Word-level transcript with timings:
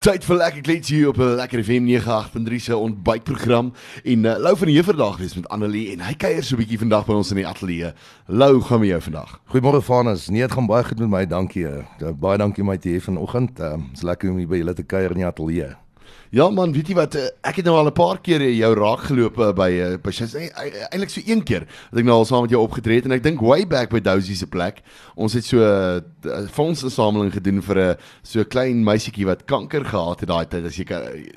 Tyd 0.00 0.24
vir 0.24 0.38
lekker 0.40 0.62
kletsie 0.64 0.94
hier 0.96 1.08
op 1.10 1.18
'n 1.20 1.34
lekker 1.36 1.60
FM 1.60 1.84
98.3 1.84 2.56
se 2.56 2.76
ontbytprogram 2.76 3.72
en 4.04 4.24
uh, 4.24 4.36
Lou 4.38 4.56
van 4.56 4.68
hier 4.68 4.84
vandag 4.84 5.18
wees 5.18 5.34
met 5.34 5.48
Annelie 5.48 5.92
en 5.92 6.00
hy 6.00 6.14
kuier 6.14 6.42
so 6.42 6.56
'n 6.56 6.60
bietjie 6.62 6.78
vandag 6.78 7.04
by 7.04 7.12
ons 7.12 7.30
in 7.30 7.36
die 7.36 7.46
ateljee. 7.46 7.92
Lou, 8.26 8.62
gaan 8.62 8.80
met 8.80 8.88
jou 8.88 9.00
vandag. 9.00 9.40
Goeiemôre 9.52 9.82
Vanus. 9.84 10.28
Nee, 10.28 10.40
dit 10.40 10.52
gaan 10.52 10.66
baie 10.66 10.84
goed 10.84 10.98
met 10.98 11.08
my. 11.08 11.26
Dankie. 11.26 11.66
Uh, 11.68 12.12
baie 12.16 12.38
dankie 12.38 12.64
my 12.64 12.78
te 12.78 12.88
hê 12.88 13.00
vanoggend. 13.00 13.56
Dit 13.56 13.66
uh, 13.66 13.76
is 13.92 14.02
lekker 14.02 14.30
om 14.30 14.36
hier 14.36 14.48
by 14.48 14.56
julle 14.56 14.74
te 14.74 14.82
kuier 14.82 15.10
in 15.10 15.20
die 15.20 15.26
ateljee. 15.26 15.76
Ja 16.30 16.44
man, 16.54 16.70
weet 16.70 16.86
jy 16.86 16.94
wat 16.94 17.16
eh, 17.18 17.24
ek 17.42 17.56
het 17.58 17.66
nou 17.66 17.72
al 17.74 17.88
'n 17.90 17.92
paar 17.92 18.20
keer 18.22 18.38
jou 18.54 18.70
raak 18.78 19.00
geloop 19.08 19.38
eh, 19.42 19.50
by 19.50 19.70
eh, 19.82 19.96
by 19.98 20.12
sy 20.14 20.46
eintlik 20.46 21.10
so 21.10 21.20
een 21.26 21.42
keer 21.42 21.66
dat 21.90 21.98
ek 21.98 22.06
nou 22.06 22.20
al 22.22 22.24
saam 22.24 22.44
met 22.46 22.52
jou 22.54 22.60
opgetree 22.62 23.00
het 23.00 23.08
en 23.08 23.16
ek 23.16 23.24
dink 23.24 23.40
way 23.42 23.66
back 23.66 23.90
by 23.90 23.98
Dozy 23.98 24.36
se 24.38 24.46
plek. 24.46 24.78
Ons 25.16 25.34
het 25.34 25.44
so 25.44 25.58
'n 25.58 26.46
fondsinsameling 26.46 27.32
gedoen 27.34 27.60
vir 27.60 27.78
'n 27.78 27.96
so 28.22 28.44
klein 28.44 28.84
meisietjie 28.84 29.26
wat 29.26 29.44
kanker 29.44 29.84
gehad 29.84 30.20
het 30.20 30.28
daai 30.28 30.46
tyd 30.46 30.64
as 30.66 30.76
jy 30.76 30.86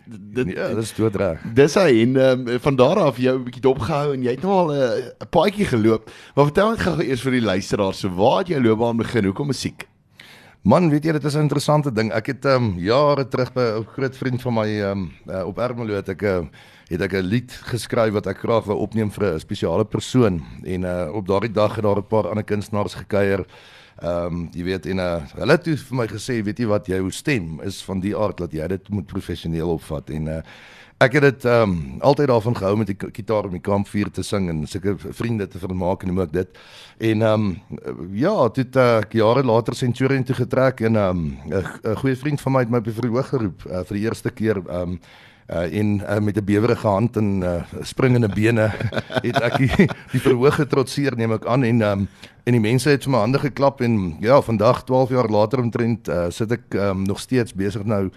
dit 0.08 0.54
Ja, 0.54 0.76
dis 0.76 0.94
doodreg. 0.94 1.42
Dis 1.56 1.74
hy 1.74 2.02
en 2.04 2.16
um, 2.16 2.60
van 2.60 2.76
daar 2.76 3.00
af 3.00 3.18
jou 3.18 3.40
'n 3.40 3.44
bietjie 3.46 3.66
dopgehou 3.66 4.14
en 4.14 4.22
jy 4.22 4.30
het 4.30 4.44
nou 4.44 4.54
al 4.54 4.72
'n 4.72 4.78
uh, 4.78 5.26
paadjie 5.30 5.66
geloop. 5.66 6.12
Maar 6.36 6.46
vertel 6.46 6.70
net 6.70 6.80
gou 6.80 7.02
eers 7.02 7.22
vir 7.22 7.32
die 7.32 7.42
luisteraars, 7.42 8.00
so 8.00 8.10
waar 8.10 8.46
het 8.46 8.48
jou 8.48 8.62
loopbaan 8.62 8.98
begin? 8.98 9.26
Hoekom 9.26 9.48
musiek? 9.48 9.88
Man, 10.64 10.86
weet 10.88 11.04
jy, 11.04 11.12
dit 11.12 11.26
is 11.28 11.36
'n 11.36 11.44
interessante 11.44 11.92
ding. 11.92 12.12
Ek 12.16 12.26
het 12.26 12.46
ehm 12.46 12.64
um, 12.64 12.80
jare 12.80 13.28
terug 13.28 13.52
by 13.54 13.62
'n 13.62 13.86
groot 13.86 14.16
vriend 14.16 14.42
van 14.42 14.54
my 14.54 14.68
ehm 14.68 14.92
um, 14.92 15.12
uh, 15.28 15.46
op 15.46 15.58
Ermelo 15.58 15.94
het 15.94 16.10
ek 16.10 16.22
'n 16.22 16.26
uh, 16.26 16.38
eh, 16.38 16.46
het 16.88 17.02
ek 17.02 17.14
'n 17.14 17.28
lied 17.28 17.52
geskryf 17.52 18.14
wat 18.14 18.28
ek 18.28 18.38
graag 18.38 18.64
wou 18.64 18.78
opneem 18.78 19.12
vir 19.12 19.34
'n 19.34 19.40
spesiale 19.40 19.86
persoon 19.86 20.42
en 20.64 20.82
uh, 20.84 21.10
op 21.14 21.28
daardie 21.28 21.52
dag 21.52 21.76
het 21.76 21.84
daar 21.84 21.98
'n 21.98 22.08
paar 22.08 22.30
ander 22.30 22.44
kunstenaars 22.44 22.94
gekuier. 22.94 23.46
Ehm 24.00 24.26
um, 24.26 24.50
jy 24.54 24.64
weet 24.64 24.86
en 24.86 24.98
uh, 24.98 25.22
hulle 25.36 25.52
het 25.52 25.68
vir 25.68 25.98
my 25.98 26.08
gesê, 26.08 26.42
weet 26.44 26.60
jy 26.60 26.66
wat, 26.66 26.88
jou 26.88 27.12
stem 27.12 27.60
is 27.62 27.84
van 27.84 28.00
die 28.00 28.16
aard 28.16 28.38
dat 28.38 28.52
jy 28.52 28.68
dit 28.68 28.90
moet 28.90 29.06
professioneel 29.06 29.70
opvat 29.70 30.10
en 30.10 30.28
uh, 30.28 30.42
Ek 31.04 31.18
het 31.18 31.24
dit 31.26 31.46
ehm 31.50 31.72
um, 31.72 31.80
altyd 32.00 32.28
daarvan 32.28 32.56
gehou 32.56 32.78
met 32.78 32.88
die 32.88 32.96
gitaar 33.12 33.48
om 33.50 33.52
die 33.52 33.64
kampvuur 33.64 34.12
te 34.12 34.24
sing 34.24 34.48
en 34.50 34.62
sulke 34.68 34.94
vriende 34.98 35.48
te 35.48 35.60
vermaak 35.60 36.04
en 36.04 36.20
ek 36.24 36.32
dit. 36.32 36.60
En 36.98 37.22
ehm 37.22 37.48
um, 37.48 38.14
ja, 38.16 38.48
dit 38.56 38.76
uh, 38.76 39.02
jare 39.10 39.44
later 39.44 39.76
Centurion 39.76 40.24
toe 40.24 40.36
getrek 40.36 40.80
en 40.80 40.96
ehm 40.96 41.26
um, 41.50 41.60
'n 41.84 41.96
goeie 41.96 42.16
vriend 42.16 42.42
van 42.42 42.52
my 42.52 42.60
het 42.60 42.70
my 42.70 42.78
op 42.78 42.88
die 42.88 43.00
verhoog 43.02 43.28
geroep 43.28 43.66
uh, 43.68 43.84
vir 43.84 43.98
die 43.98 44.04
eerste 44.06 44.30
keer 44.30 44.58
ehm 44.58 44.82
um, 44.82 45.00
uh 45.52 45.68
in 45.72 46.02
uh, 46.10 46.20
met 46.20 46.38
'n 46.38 46.46
bewerige 46.46 46.88
hand 46.88 47.18
en 47.18 47.42
uh, 47.42 47.64
springende 47.82 48.30
bene 48.30 48.72
het 49.28 49.42
ek 49.42 49.58
die, 49.58 49.88
die 50.12 50.22
verhoog 50.22 50.56
getrotseer 50.56 51.18
neem 51.18 51.32
ek 51.32 51.46
aan 51.46 51.64
en 51.64 51.82
um, 51.82 52.08
en 52.44 52.54
die 52.54 52.62
mense 52.62 52.90
het 52.90 53.04
vir 53.04 53.12
my 53.12 53.18
hande 53.18 53.40
geklap 53.40 53.82
en 53.82 54.16
ja 54.20 54.42
vandag 54.42 54.84
12 54.84 55.10
jaar 55.10 55.28
later 55.28 55.60
omtrent 55.60 56.08
uh, 56.08 56.30
sit 56.30 56.52
ek 56.52 56.74
um, 56.74 57.04
nog 57.04 57.20
steeds 57.20 57.54
besig 57.54 57.84
nou 57.84 58.10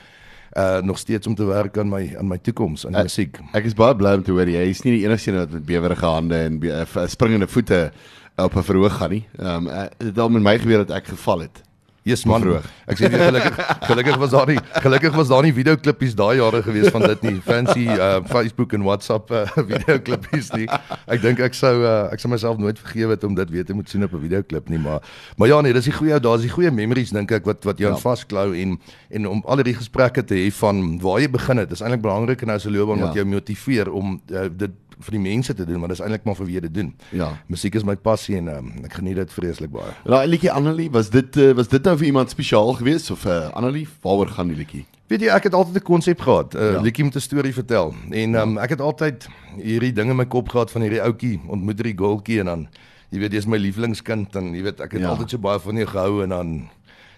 uh 0.52 0.80
nog 0.82 0.98
steeds 0.98 1.26
om 1.26 1.34
te 1.34 1.44
werk 1.44 1.78
aan 1.78 1.88
my 1.88 2.14
aan 2.18 2.28
my 2.28 2.38
toekoms 2.38 2.84
in 2.84 2.92
musiek. 2.92 3.38
Ek 3.52 3.64
is 3.64 3.74
baie 3.74 3.96
bly 3.96 4.14
om 4.14 4.22
te 4.22 4.30
hoor 4.30 4.48
jy 4.48 4.68
is 4.70 4.82
nie 4.84 4.98
die 4.98 5.04
enigste 5.06 5.32
een 5.32 5.38
wat 5.38 5.50
met 5.50 5.66
bewerige 5.66 6.06
hande 6.06 6.36
en 6.36 6.58
be, 6.58 6.72
uh, 6.72 7.06
springende 7.06 7.48
voete 7.48 7.90
op 8.36 8.56
'n 8.56 8.62
verhoog 8.62 8.96
gaan 8.96 9.10
nie. 9.10 9.24
Ehm 9.38 9.68
um, 9.68 9.88
dit 9.98 10.16
het 10.16 10.30
met 10.30 10.42
my 10.42 10.58
gebeur 10.58 10.86
dat 10.86 10.96
ek 10.96 11.06
geval 11.06 11.40
het. 11.40 11.65
Jesus 12.06 12.26
man. 12.30 12.44
Ek 12.86 13.00
sê 13.00 13.08
gelukkig 13.10 13.56
gelukkig 13.88 14.18
was 14.22 14.30
daar 14.30 14.46
nie 14.46 14.60
gelukkig 14.78 15.16
was 15.16 15.30
daar 15.32 15.42
nie 15.42 15.50
videoklippies 15.56 16.14
daai 16.14 16.36
jare 16.38 16.60
gewees 16.62 16.92
van 16.94 17.02
dit 17.10 17.24
nie. 17.26 17.40
Fancy 17.42 17.88
uh 17.90 18.20
Facebook 18.30 18.76
en 18.78 18.86
WhatsApp 18.86 19.32
uh, 19.34 19.42
videoklippies 19.72 20.52
nie. 20.54 20.68
Ek 21.10 21.24
dink 21.24 21.42
ek 21.42 21.58
sou 21.58 21.72
uh, 21.82 22.06
ek 22.14 22.22
sou 22.22 22.30
myself 22.30 22.62
nooit 22.62 22.78
vergewe 22.78 23.16
het 23.16 23.26
om 23.26 23.34
dit 23.34 23.50
weer 23.50 23.66
te 23.66 23.74
moet 23.74 23.90
sien 23.90 24.06
op 24.06 24.14
'n 24.14 24.22
videoklip 24.22 24.70
nie, 24.70 24.78
maar 24.78 25.02
maar 25.34 25.50
ja 25.50 25.60
nee, 25.60 25.74
dis 25.74 25.90
die 25.90 25.96
goeie 25.98 26.20
daar's 26.22 26.46
die 26.46 26.52
goeie 26.54 26.70
memories 26.70 27.10
dink 27.10 27.34
ek 27.34 27.50
wat 27.50 27.66
wat 27.66 27.82
jou 27.82 27.90
ja. 27.90 27.98
vasklou 27.98 28.54
en 28.54 28.78
en 29.10 29.26
om 29.26 29.42
al 29.42 29.64
hierdie 29.64 29.78
gesprekke 29.82 30.22
te 30.22 30.38
hê 30.38 30.46
van 30.62 31.00
waar 31.02 31.18
jy 31.20 31.30
begin 31.30 31.58
het. 31.58 31.74
Dis 31.74 31.82
eintlik 31.82 32.06
belangrik 32.06 32.46
en 32.46 32.54
nou 32.54 32.60
so 32.62 32.70
loopbaan 32.70 33.02
ja. 33.02 33.10
wat 33.10 33.18
jou 33.18 33.26
motiveer 33.26 33.90
om 33.90 34.20
uh, 34.30 34.46
dit 34.46 34.85
vir 35.04 35.16
die 35.16 35.20
mense 35.20 35.54
te 35.54 35.64
doen, 35.68 35.80
maar 35.80 35.92
dis 35.92 36.00
eintlik 36.00 36.24
maar 36.24 36.36
vir 36.38 36.48
wie 36.48 36.56
jy 36.56 36.62
dit 36.66 36.74
doen. 36.74 36.90
Ja. 37.12 37.30
Musiek 37.52 37.74
is 37.76 37.84
my 37.84 37.96
passie 37.96 38.38
en 38.40 38.48
um, 38.48 38.70
ek 38.86 38.98
geniet 38.98 39.20
dit 39.20 39.32
vreeslik 39.32 39.72
baie. 39.74 39.92
Nou, 40.08 40.20
liedjie 40.26 40.52
Annelie, 40.52 40.88
was 40.90 41.10
dit 41.12 41.36
uh, 41.42 41.52
was 41.58 41.68
dit 41.68 41.84
nou 41.84 41.96
vir 42.00 42.06
iemand 42.06 42.32
spesiaal 42.32 42.72
geweest 42.80 43.10
of 43.12 43.26
uh, 43.26 43.36
eh, 43.36 43.52
Annelie, 43.58 43.86
waaroor 44.04 44.32
gaan 44.38 44.52
die 44.52 44.56
liedjie? 44.56 44.84
Weet 45.10 45.22
jy, 45.22 45.30
ek 45.30 45.50
het 45.50 45.54
altyd 45.54 45.76
'n 45.82 45.86
konsep 45.86 46.20
gehad, 46.20 46.54
'n 46.54 46.58
uh, 46.58 46.72
ja. 46.72 46.80
liedjie 46.80 47.04
met 47.04 47.16
'n 47.16 47.20
storie 47.20 47.54
vertel. 47.54 47.94
En 48.10 48.34
um, 48.34 48.58
ek 48.58 48.76
het 48.76 48.80
altyd 48.80 49.28
hierdie 49.60 49.92
ding 49.92 50.10
in 50.10 50.16
my 50.16 50.26
kop 50.26 50.48
gehad 50.48 50.70
van 50.70 50.82
hierdie 50.82 51.02
ouetjie 51.02 51.40
ontmoet 51.46 51.76
hierdie 51.76 51.98
goaltjie 51.98 52.40
en 52.40 52.46
dan 52.46 52.68
jy 53.10 53.18
weet, 53.18 53.30
dis 53.30 53.46
my 53.46 53.58
lieflingskind 53.60 54.34
en 54.36 54.54
jy 54.54 54.62
weet, 54.66 54.80
ek 54.80 54.96
het 54.98 55.04
ja. 55.04 55.12
altyd 55.12 55.30
so 55.30 55.38
baie 55.38 55.60
van 55.62 55.76
jou 55.76 55.86
gehou 55.86 56.22
en 56.24 56.34
dan 56.34 56.68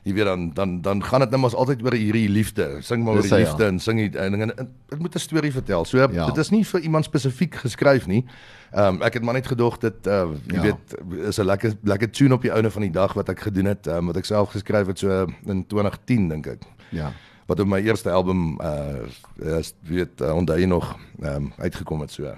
jy 0.09 0.15
weet 0.17 0.29
dan 0.29 0.51
dan 0.57 0.81
dan 0.85 1.03
gaan 1.05 1.21
dit 1.21 1.31
net 1.31 1.41
maar 1.41 1.55
altyd 1.57 1.83
oor 1.85 1.97
hierdie 1.97 2.29
liefde. 2.29 2.69
Sing 2.85 3.05
maar 3.05 3.19
oor 3.19 3.27
die 3.27 3.35
liefde 3.35 3.67
ja. 3.67 3.69
en 3.69 3.81
sing 3.83 4.01
die 4.01 4.11
dinge. 4.11 4.49
Dit 4.89 4.99
moet 4.99 5.15
'n 5.15 5.19
storie 5.19 5.53
vertel. 5.53 5.85
So 5.85 5.99
ja. 5.99 6.27
dit 6.27 6.37
is 6.37 6.51
nie 6.51 6.65
vir 6.65 6.81
iemand 6.81 7.05
spesifiek 7.05 7.55
geskryf 7.55 8.07
nie. 8.07 8.25
Ehm 8.73 8.95
um, 8.95 9.03
ek 9.03 9.15
het 9.15 9.23
maar 9.23 9.35
net 9.35 9.47
gedog 9.47 9.79
dit 9.79 10.07
uh 10.07 10.29
jy 10.47 10.57
ja. 10.57 10.63
weet 10.63 10.97
is 11.29 11.39
'n 11.39 11.45
lekker 11.45 11.77
lekker 11.83 12.11
tune 12.11 12.35
op 12.35 12.43
die 12.43 12.53
ouene 12.53 12.71
van 12.71 12.83
die 12.83 12.91
dag 12.91 13.13
wat 13.13 13.29
ek 13.29 13.41
gedoen 13.41 13.65
het, 13.65 13.87
um, 13.87 14.07
wat 14.07 14.17
ek 14.17 14.25
self 14.25 14.51
geskryf 14.51 14.87
het 14.87 14.99
so 14.99 15.27
in 15.47 15.67
2010 15.67 16.29
dink 16.29 16.47
ek. 16.47 16.63
Ja. 16.91 17.13
Wat 17.47 17.61
op 17.61 17.67
my 17.67 17.81
eerste 17.81 18.11
album 18.11 18.61
uh 18.61 19.59
is 19.61 19.75
weet 19.83 20.21
uh, 20.21 20.35
onthou 20.35 20.59
jy 20.59 20.67
nog 20.67 20.97
ehm 21.23 21.35
um, 21.35 21.53
uitgekom 21.59 22.01
het 22.01 22.11
so. 22.11 22.35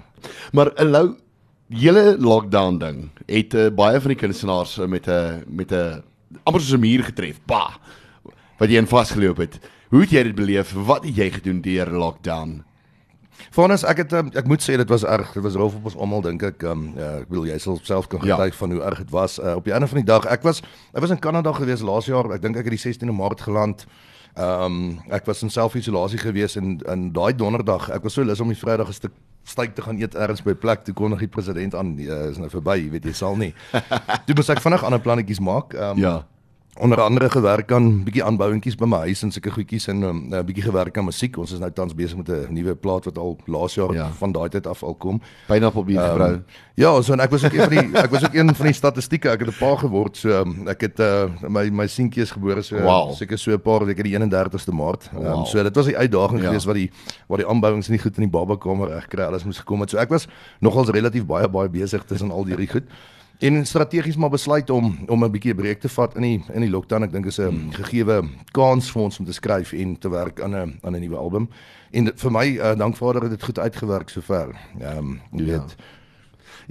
Maar 0.51 0.71
'n 0.75 0.89
lou 0.89 1.15
hele 1.69 2.17
lockdown 2.19 2.77
ding 2.77 3.09
het 3.25 3.53
uh, 3.53 3.69
baie 3.69 3.99
van 3.99 4.11
die 4.11 4.19
kunstenaars 4.19 4.77
met 4.77 5.07
'n 5.07 5.43
met 5.47 5.71
'n 5.71 6.03
amper 6.43 6.61
soos 6.61 6.77
'n 6.77 6.79
muur 6.79 7.03
getref. 7.03 7.39
Ba. 7.45 7.79
Wat 8.57 8.69
jy 8.69 8.77
in 8.77 8.87
vasgeloop 8.87 9.37
het. 9.37 9.59
Hoe 9.89 10.01
het 10.01 10.11
jy 10.11 10.23
dit 10.23 10.35
beleef? 10.35 10.73
Wat 10.73 11.03
het 11.03 11.15
jy 11.15 11.31
gedoen 11.31 11.61
deur 11.61 11.89
lockdown? 11.89 12.63
Vanus 13.49 13.83
ek 13.83 14.03
het 14.03 14.13
um, 14.13 14.29
ek 14.37 14.47
moet 14.47 14.61
sê 14.63 14.77
dit 14.77 14.89
was 14.89 15.03
erg. 15.03 15.33
Dit 15.33 15.43
was 15.43 15.57
rof 15.59 15.75
op 15.75 15.89
ons 15.89 15.97
almal 15.97 16.21
dink 16.21 16.43
ek. 16.43 16.63
Um, 16.63 16.91
ja, 16.95 17.09
ek 17.23 17.31
wil 17.33 17.47
jy 17.49 17.57
self 17.59 18.07
kan 18.07 18.21
ja. 18.21 18.35
getuig 18.35 18.53
ja. 18.53 18.59
van 18.59 18.71
hoe 18.75 18.83
erg 18.91 19.01
dit 19.03 19.11
was. 19.11 19.39
Uh, 19.39 19.55
op 19.59 19.65
die 19.65 19.73
einde 19.73 19.89
van 19.91 20.01
die 20.01 20.07
dag, 20.07 20.27
ek 20.31 20.45
was 20.47 20.61
ek 20.93 21.01
was 21.01 21.13
in 21.15 21.19
Kanada 21.19 21.53
gewees 21.57 21.83
laas 21.85 22.07
jaar. 22.11 22.29
Ek 22.31 22.43
dink 22.43 22.59
ek 22.59 22.69
het 22.69 22.77
die 22.77 22.83
16de 22.83 23.15
Maart 23.15 23.41
geland. 23.41 23.85
Ehm 24.35 24.63
um, 24.63 24.99
ek 25.11 25.25
was 25.25 25.41
in 25.43 25.49
self-isolasie 25.49 26.19
gewees 26.19 26.55
en 26.55 26.79
in 26.79 27.11
daai 27.11 27.35
donderdag, 27.35 27.89
ek 27.89 28.03
was 28.03 28.13
so 28.13 28.23
lus 28.23 28.39
om 28.39 28.47
die 28.47 28.57
Vrydag 28.57 28.87
'n 28.87 28.93
stuk 28.93 29.11
styk 29.43 29.75
te 29.75 29.81
gaan 29.81 29.99
eet 29.99 30.15
ergens 30.15 30.43
by 30.43 30.51
'n 30.51 30.57
plek 30.57 30.83
toe 30.83 30.93
kon 30.93 31.09
nog 31.09 31.19
die 31.19 31.27
president 31.27 31.75
aan 31.75 31.97
uh, 31.99 32.29
is 32.29 32.37
nou 32.37 32.49
verby, 32.49 32.77
jy 32.77 32.89
weet 32.89 33.05
jy 33.05 33.13
sal 33.13 33.35
nie. 33.35 33.53
Toe 34.25 34.35
moet 34.35 34.49
ek 34.49 34.61
vinnig 34.61 34.83
ander 34.83 35.01
plannetjies 35.01 35.39
maak. 35.39 35.73
Um, 35.73 35.97
ja 35.97 36.23
onder 36.79 37.01
andere 37.01 37.29
gewerk 37.29 37.71
aan 37.71 38.03
bietjie 38.03 38.23
aanbouingkies 38.23 38.77
by 38.79 38.87
my 38.87 38.97
huis 38.97 39.21
en 39.25 39.31
sulke 39.31 39.51
goedjies 39.51 39.87
en 39.91 39.99
'n 39.99 40.03
um, 40.03 40.19
uh, 40.33 40.39
bietjie 40.39 40.63
gewerk 40.63 40.97
aan 40.97 41.05
musiek. 41.05 41.37
Ons 41.37 41.51
is 41.51 41.59
nou 41.59 41.71
tans 41.71 41.93
besig 41.95 42.17
met 42.17 42.29
'n 42.29 42.53
nuwe 42.53 42.75
plaat 42.75 43.05
wat 43.05 43.17
al 43.17 43.37
laas 43.45 43.75
jaar 43.75 43.93
ja. 43.93 44.09
van 44.11 44.31
daai 44.31 44.49
tyd 44.49 44.67
af 44.67 44.83
al 44.83 44.95
kom. 44.95 45.21
Pineapple 45.47 45.83
Beat 45.83 46.09
um, 46.09 46.15
vrou. 46.15 46.41
Ja, 46.73 47.01
so 47.01 47.13
en 47.13 47.19
ek 47.19 47.29
was 47.29 47.43
ook 47.43 47.53
een 47.53 47.63
van 47.63 47.69
die 47.69 47.97
ek 48.03 48.09
was 48.09 48.23
ook 48.23 48.33
een 48.33 48.55
van 48.55 48.65
die 48.65 48.73
statistieke. 48.73 49.29
Ek 49.29 49.39
het 49.39 49.49
'n 49.49 49.57
paar 49.59 49.77
geword. 49.77 50.17
So 50.17 50.29
um, 50.29 50.67
ek 50.67 50.81
het 50.81 50.99
uh, 50.99 51.23
my 51.47 51.69
my 51.69 51.87
seentjie 51.87 52.21
is 52.21 52.31
gebore 52.31 52.61
so 52.61 52.79
wow. 52.79 53.13
seker 53.13 53.37
so 53.37 53.51
'n 53.51 53.61
paar 53.61 53.85
weke 53.85 54.03
die 54.03 54.17
31ste 54.17 54.71
Maart. 54.71 55.09
Um, 55.13 55.23
wow. 55.23 55.45
So 55.45 55.63
dit 55.63 55.75
was 55.75 55.85
die 55.85 55.97
uitdaging 55.97 56.39
ja. 56.39 56.45
geweest 56.45 56.65
wat 56.65 56.75
die 56.75 56.91
wat 57.27 57.37
die 57.37 57.47
aanbouings 57.47 57.87
nie 57.87 57.99
goed 57.99 58.15
in 58.15 58.23
die 58.29 58.31
babakamer 58.31 58.87
reg 58.87 59.07
kry. 59.07 59.23
Alles 59.23 59.43
moes 59.43 59.59
gekom 59.59 59.81
het. 59.81 59.89
So 59.89 59.97
ek 59.97 60.09
was 60.09 60.27
nogals 60.59 60.89
relatief 60.89 61.25
baie 61.25 61.49
baie 61.49 61.69
besig 61.69 62.03
tussen 62.03 62.31
al 62.31 62.45
hierdie 62.45 62.67
goed 62.67 62.87
en 63.41 63.65
strategies 63.65 64.17
maar 64.17 64.29
besluit 64.29 64.69
om 64.69 64.97
om 65.07 65.23
'n 65.23 65.31
bietjie 65.31 65.53
'n 65.53 65.55
breek 65.55 65.79
te 65.79 65.89
vat 65.89 66.15
in 66.15 66.21
die 66.21 66.43
in 66.53 66.61
die 66.61 66.69
lockdown. 66.69 67.03
Ek 67.03 67.11
dink 67.11 67.25
is 67.25 67.39
'n 67.39 67.47
hmm. 67.47 67.71
gegeewe 67.71 68.23
kans 68.51 68.91
vir 68.91 69.01
ons 69.01 69.19
om 69.19 69.25
te 69.25 69.33
skryf 69.33 69.73
en 69.73 69.97
te 69.97 70.09
werk 70.09 70.41
aan 70.41 70.55
'n 70.55 70.79
aan 70.83 70.95
'n 70.95 70.99
nuwe 70.99 71.15
album. 71.15 71.49
En 71.91 72.03
dit, 72.03 72.21
vir 72.21 72.31
my 72.31 72.47
uh, 72.47 72.75
dankvaardig 72.75 73.21
het 73.21 73.31
dit 73.31 73.43
goed 73.43 73.59
uitgewerk 73.59 74.09
sover. 74.09 74.55
Ehm 74.79 74.97
um, 74.97 75.21
jy 75.31 75.45
ja. 75.45 75.51
weet 75.51 75.75
Ja, 75.77 75.85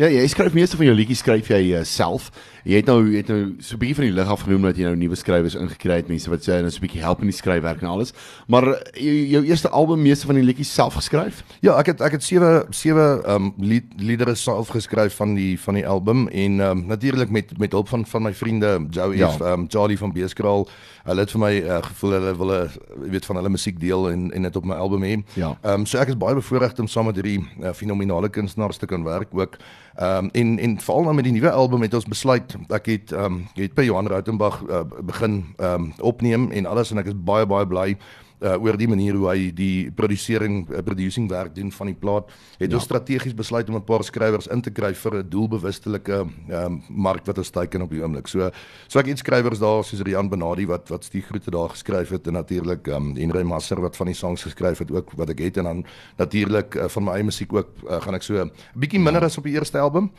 jy 0.08 0.26
skryf 0.32 0.54
meeste 0.56 0.76
van 0.76 0.86
jou 0.86 0.94
liedjies 0.96 1.20
skryf 1.20 1.50
jy 1.52 1.60
uh, 1.74 1.84
self. 1.84 2.30
Jy 2.64 2.80
het 2.82 2.88
nou 2.90 2.98
jy 3.08 3.20
het 3.22 3.28
nou 3.32 3.40
so 3.60 3.74
'n 3.74 3.80
bietjie 3.80 3.96
van 3.96 4.04
die 4.04 4.12
lig 4.12 4.28
af 4.28 4.42
genoem 4.44 4.62
dat 4.62 4.76
jy 4.76 4.84
nou 4.84 4.96
nuwe 4.96 5.16
skrywers 5.16 5.54
ingekry 5.54 5.96
het, 5.96 6.08
mense 6.08 6.28
wat 6.30 6.40
sê 6.40 6.60
nou 6.60 6.70
so 6.70 6.78
'n 6.78 6.86
bietjie 6.86 7.00
help 7.00 7.20
in 7.20 7.28
die 7.28 7.36
skryfwerk 7.36 7.80
en 7.82 7.88
alles. 7.88 8.12
Maar 8.46 8.68
uh, 8.68 8.74
jou, 8.94 9.28
jou 9.28 9.44
eerste 9.44 9.68
album 9.68 10.02
meeste 10.02 10.26
van 10.26 10.34
die 10.34 10.44
liedjies 10.44 10.72
self 10.72 10.94
geskryf? 10.94 11.44
Ja, 11.60 11.78
ek 11.78 11.86
het 11.86 12.00
ek 12.00 12.12
het 12.12 12.22
sewe 12.22 12.66
sewe 12.70 13.22
ehm 13.24 13.34
um, 13.34 13.54
lied, 13.58 13.84
liedere 13.96 14.34
self 14.34 14.68
geskryf 14.68 15.16
van 15.16 15.34
die 15.34 15.60
van 15.60 15.74
die 15.74 15.86
album 15.86 16.28
en 16.28 16.60
ehm 16.60 16.70
um, 16.70 16.86
natuurlik 16.86 17.30
met 17.30 17.58
met 17.58 17.72
hulp 17.72 17.88
van 17.88 18.06
van 18.06 18.22
my 18.22 18.34
vriende 18.34 18.86
Joey 18.90 19.16
ja. 19.16 19.28
ehm 19.28 19.52
um, 19.52 19.66
Charlie 19.68 19.98
van 19.98 20.12
Beeskraal. 20.12 20.68
Hulle 21.04 21.20
het 21.20 21.30
vir 21.30 21.40
my 21.40 21.54
uh, 21.60 21.82
gevoel 21.82 22.10
hulle 22.10 22.36
wil 22.36 22.50
jy 22.52 23.10
weet 23.10 23.24
van 23.24 23.36
hulle 23.36 23.48
musiek 23.48 23.80
deel 23.80 24.10
en 24.10 24.32
en 24.32 24.42
dit 24.42 24.56
op 24.56 24.64
my 24.64 24.74
album 24.74 25.02
hê. 25.02 25.16
Ja. 25.34 25.56
Ehm 25.62 25.80
um, 25.80 25.86
so 25.86 25.98
ek 25.98 26.08
is 26.08 26.16
baie 26.16 26.34
bevoorreg 26.34 26.78
om 26.78 26.86
saam 26.86 27.06
met 27.06 27.14
hierdie 27.14 27.40
uh, 27.62 27.72
fenominale 27.72 28.28
kunstenaars 28.28 28.76
te 28.76 28.86
kan 28.86 29.04
werk 29.04 29.28
ook. 29.32 29.56
Ehm 29.94 30.24
um, 30.24 30.30
en 30.32 30.58
en 30.58 30.80
veral 30.80 31.02
nou 31.02 31.14
met 31.14 31.24
die 31.24 31.32
nuwe 31.32 31.50
album 31.50 31.82
het 31.82 31.94
ons 31.94 32.06
besluit 32.06 32.56
ek 32.68 32.86
het 32.86 33.12
ehm 33.12 33.24
um, 33.24 33.46
het 33.54 33.74
by 33.74 33.82
Johan 33.82 34.06
Rautenbach 34.06 34.62
uh, 34.68 34.80
begin 35.02 35.54
ehm 35.56 35.74
um, 35.74 35.92
opneem 35.98 36.50
en 36.50 36.66
alles 36.66 36.90
en 36.90 37.02
ek 37.02 37.10
is 37.10 37.16
baie 37.18 37.46
baie 37.46 37.66
bly 37.66 37.96
uh, 38.40 38.56
oor 38.62 38.76
die 38.76 38.88
manier 38.88 39.16
hoe 39.18 39.28
hy 39.30 39.50
die 39.54 39.90
produsering 39.96 40.62
uh, 40.70 40.82
producing 40.84 41.28
werk 41.30 41.54
doen 41.54 41.70
van 41.72 41.90
die 41.90 41.96
plaat. 41.96 42.30
Het 42.58 42.70
ja. 42.70 42.76
ons 42.78 42.84
strategies 42.84 43.34
besluit 43.36 43.68
om 43.68 43.76
'n 43.76 43.84
paar 43.84 44.04
skrywers 44.04 44.48
in 44.48 44.62
te 44.62 44.70
kry 44.70 44.94
vir 44.94 45.14
'n 45.22 45.28
doelbewustelike 45.28 46.26
um, 46.48 46.82
mark 46.88 47.26
wat 47.26 47.38
ons 47.38 47.50
teiken 47.50 47.82
op 47.82 47.90
die 47.90 48.02
oomblik. 48.02 48.28
So 48.28 48.50
so 48.88 48.98
ek 48.98 49.06
het 49.06 49.18
skrywers 49.18 49.58
daar 49.58 49.84
soos 49.84 50.02
Rian 50.02 50.28
Benadi 50.28 50.66
wat 50.66 50.88
wat 50.88 51.08
die 51.12 51.22
groete 51.22 51.50
daar 51.50 51.68
geskryf 51.68 52.10
het 52.10 52.26
en 52.26 52.32
natuurlik 52.32 52.86
um, 52.88 53.16
Henry 53.16 53.42
Masser 53.42 53.80
wat 53.80 53.96
van 53.96 54.06
die 54.06 54.14
songs 54.14 54.42
geskryf 54.42 54.78
het 54.78 54.90
ook 54.90 55.12
wat 55.16 55.30
ek 55.30 55.38
het 55.38 55.56
en 55.56 55.64
dan 55.64 55.84
natuurlik 56.16 56.74
uh, 56.74 56.88
van 56.88 57.04
my 57.04 57.12
eie 57.12 57.24
musiek 57.24 57.52
ook 57.52 57.68
uh, 57.84 58.00
gaan 58.00 58.14
ek 58.14 58.22
so 58.22 58.34
'n 58.34 58.50
bietjie 58.74 59.00
minder 59.00 59.22
ja. 59.22 59.26
as 59.26 59.38
op 59.38 59.44
die 59.44 59.54
eerste 59.54 59.78
album 59.78 60.10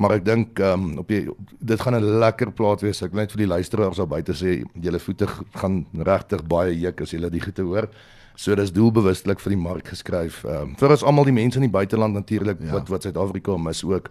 maar 0.00 0.16
ek 0.16 0.24
dink 0.24 0.60
ehm 0.60 0.86
um, 0.86 1.02
op 1.02 1.10
die 1.12 1.26
dit 1.58 1.80
gaan 1.80 1.94
'n 1.98 2.18
lekker 2.24 2.52
plaat 2.52 2.80
wees. 2.80 3.02
Ek 3.02 3.12
wil 3.12 3.20
net 3.20 3.32
vir 3.32 3.44
die 3.44 3.52
luisteraars 3.52 3.96
daar 3.96 4.08
buite 4.08 4.32
sê 4.32 4.62
julle 4.72 4.98
voete 4.98 5.26
gaan 5.60 5.84
regtig 5.92 6.46
baie 6.46 6.72
juk 6.72 7.00
as 7.00 7.10
julle 7.10 7.30
die 7.30 7.40
goeie 7.40 7.66
hoor. 7.66 7.88
So 8.34 8.54
dis 8.54 8.72
doelbewustelik 8.72 9.40
vir 9.40 9.50
die 9.52 9.62
mark 9.62 9.88
geskryf. 9.88 10.44
Ehm 10.44 10.62
um, 10.62 10.76
vir 10.76 10.90
ons 10.90 11.04
almal 11.04 11.24
die 11.24 11.36
mense 11.36 11.58
in 11.58 11.68
die 11.68 11.76
buiteland 11.78 12.14
natuurlik 12.14 12.60
ja. 12.60 12.72
wat 12.72 12.88
wat 12.88 13.02
Suid-Afrika 13.02 13.56
mis 13.56 13.84
ook 13.84 14.08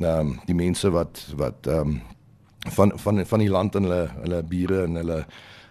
ehm 0.00 0.20
um, 0.20 0.40
die 0.46 0.54
mense 0.54 0.90
wat 0.90 1.26
wat 1.36 1.66
ehm 1.66 1.80
um, 1.80 2.00
van 2.70 2.92
van 2.98 3.26
van 3.26 3.38
die 3.38 3.50
land 3.50 3.74
en 3.74 3.82
hulle 3.82 4.08
hulle 4.22 4.42
bure 4.42 4.84
en 4.84 4.94
hulle 4.94 5.24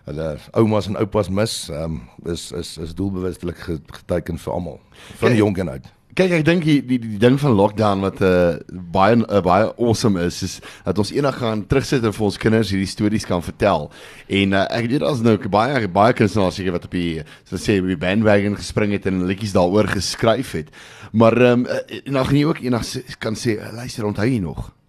hulle 0.04 0.38
oumas 0.52 0.88
en 0.88 0.98
oupas 0.98 1.30
mis 1.30 1.70
ehm 1.70 1.84
um, 1.84 2.02
is 2.26 2.52
is 2.52 2.78
is 2.78 2.96
doelbewustelik 2.96 3.58
geteken 3.88 4.38
vir 4.38 4.54
almal 4.54 4.80
van 5.16 5.36
jong 5.36 5.58
en 5.58 5.70
oud. 5.70 5.92
Kyk, 6.12 6.34
ek 6.42 6.44
dink 6.44 6.66
die, 6.68 6.82
die 6.84 6.98
die 7.00 7.20
ding 7.22 7.38
van 7.40 7.54
lockdown 7.56 8.02
wat 8.04 8.20
'n 8.20 8.26
uh, 8.28 8.32
eh, 8.52 8.80
baie 8.92 9.16
uh, 9.16 9.40
baie 9.40 9.70
awesome 9.80 10.20
is, 10.20 10.42
is 10.44 10.60
dat 10.84 10.98
ons 11.00 11.12
eendag 11.16 11.38
gaan 11.40 11.64
terugsit 11.68 12.04
en 12.04 12.12
vir 12.12 12.26
ons 12.26 12.38
kinders 12.38 12.72
hierdie 12.74 12.90
stories 12.90 13.26
kan 13.26 13.40
vertel. 13.42 13.88
En 14.28 14.52
uh, 14.52 14.66
ek 14.76 14.90
weet 14.92 15.06
as 15.08 15.24
nou 15.24 15.38
baie 15.48 15.88
baie 15.88 16.14
kunstenaars 16.14 16.60
seker 16.60 16.76
wat 16.76 16.90
op 16.90 16.92
die 16.92 17.24
so 17.48 17.56
sê 17.56 17.80
wie 17.80 17.96
bandwagon 17.96 18.60
gespring 18.60 18.92
het 18.92 19.08
en 19.08 19.24
liedjies 19.24 19.56
daaroor 19.56 19.88
geskryf 19.88 20.52
het. 20.52 20.68
Maar 21.14 21.38
ehm 21.38 21.64
um, 21.64 21.66
en 22.04 22.14
dan 22.14 22.26
gaan 22.26 22.38
jy 22.38 22.46
ook 22.46 22.60
eendag 22.60 22.84
kan 23.20 23.36
sê, 23.36 23.56
luister, 23.72 24.06
onthou 24.06 24.28
jy 24.28 24.40
nog? 24.44 24.81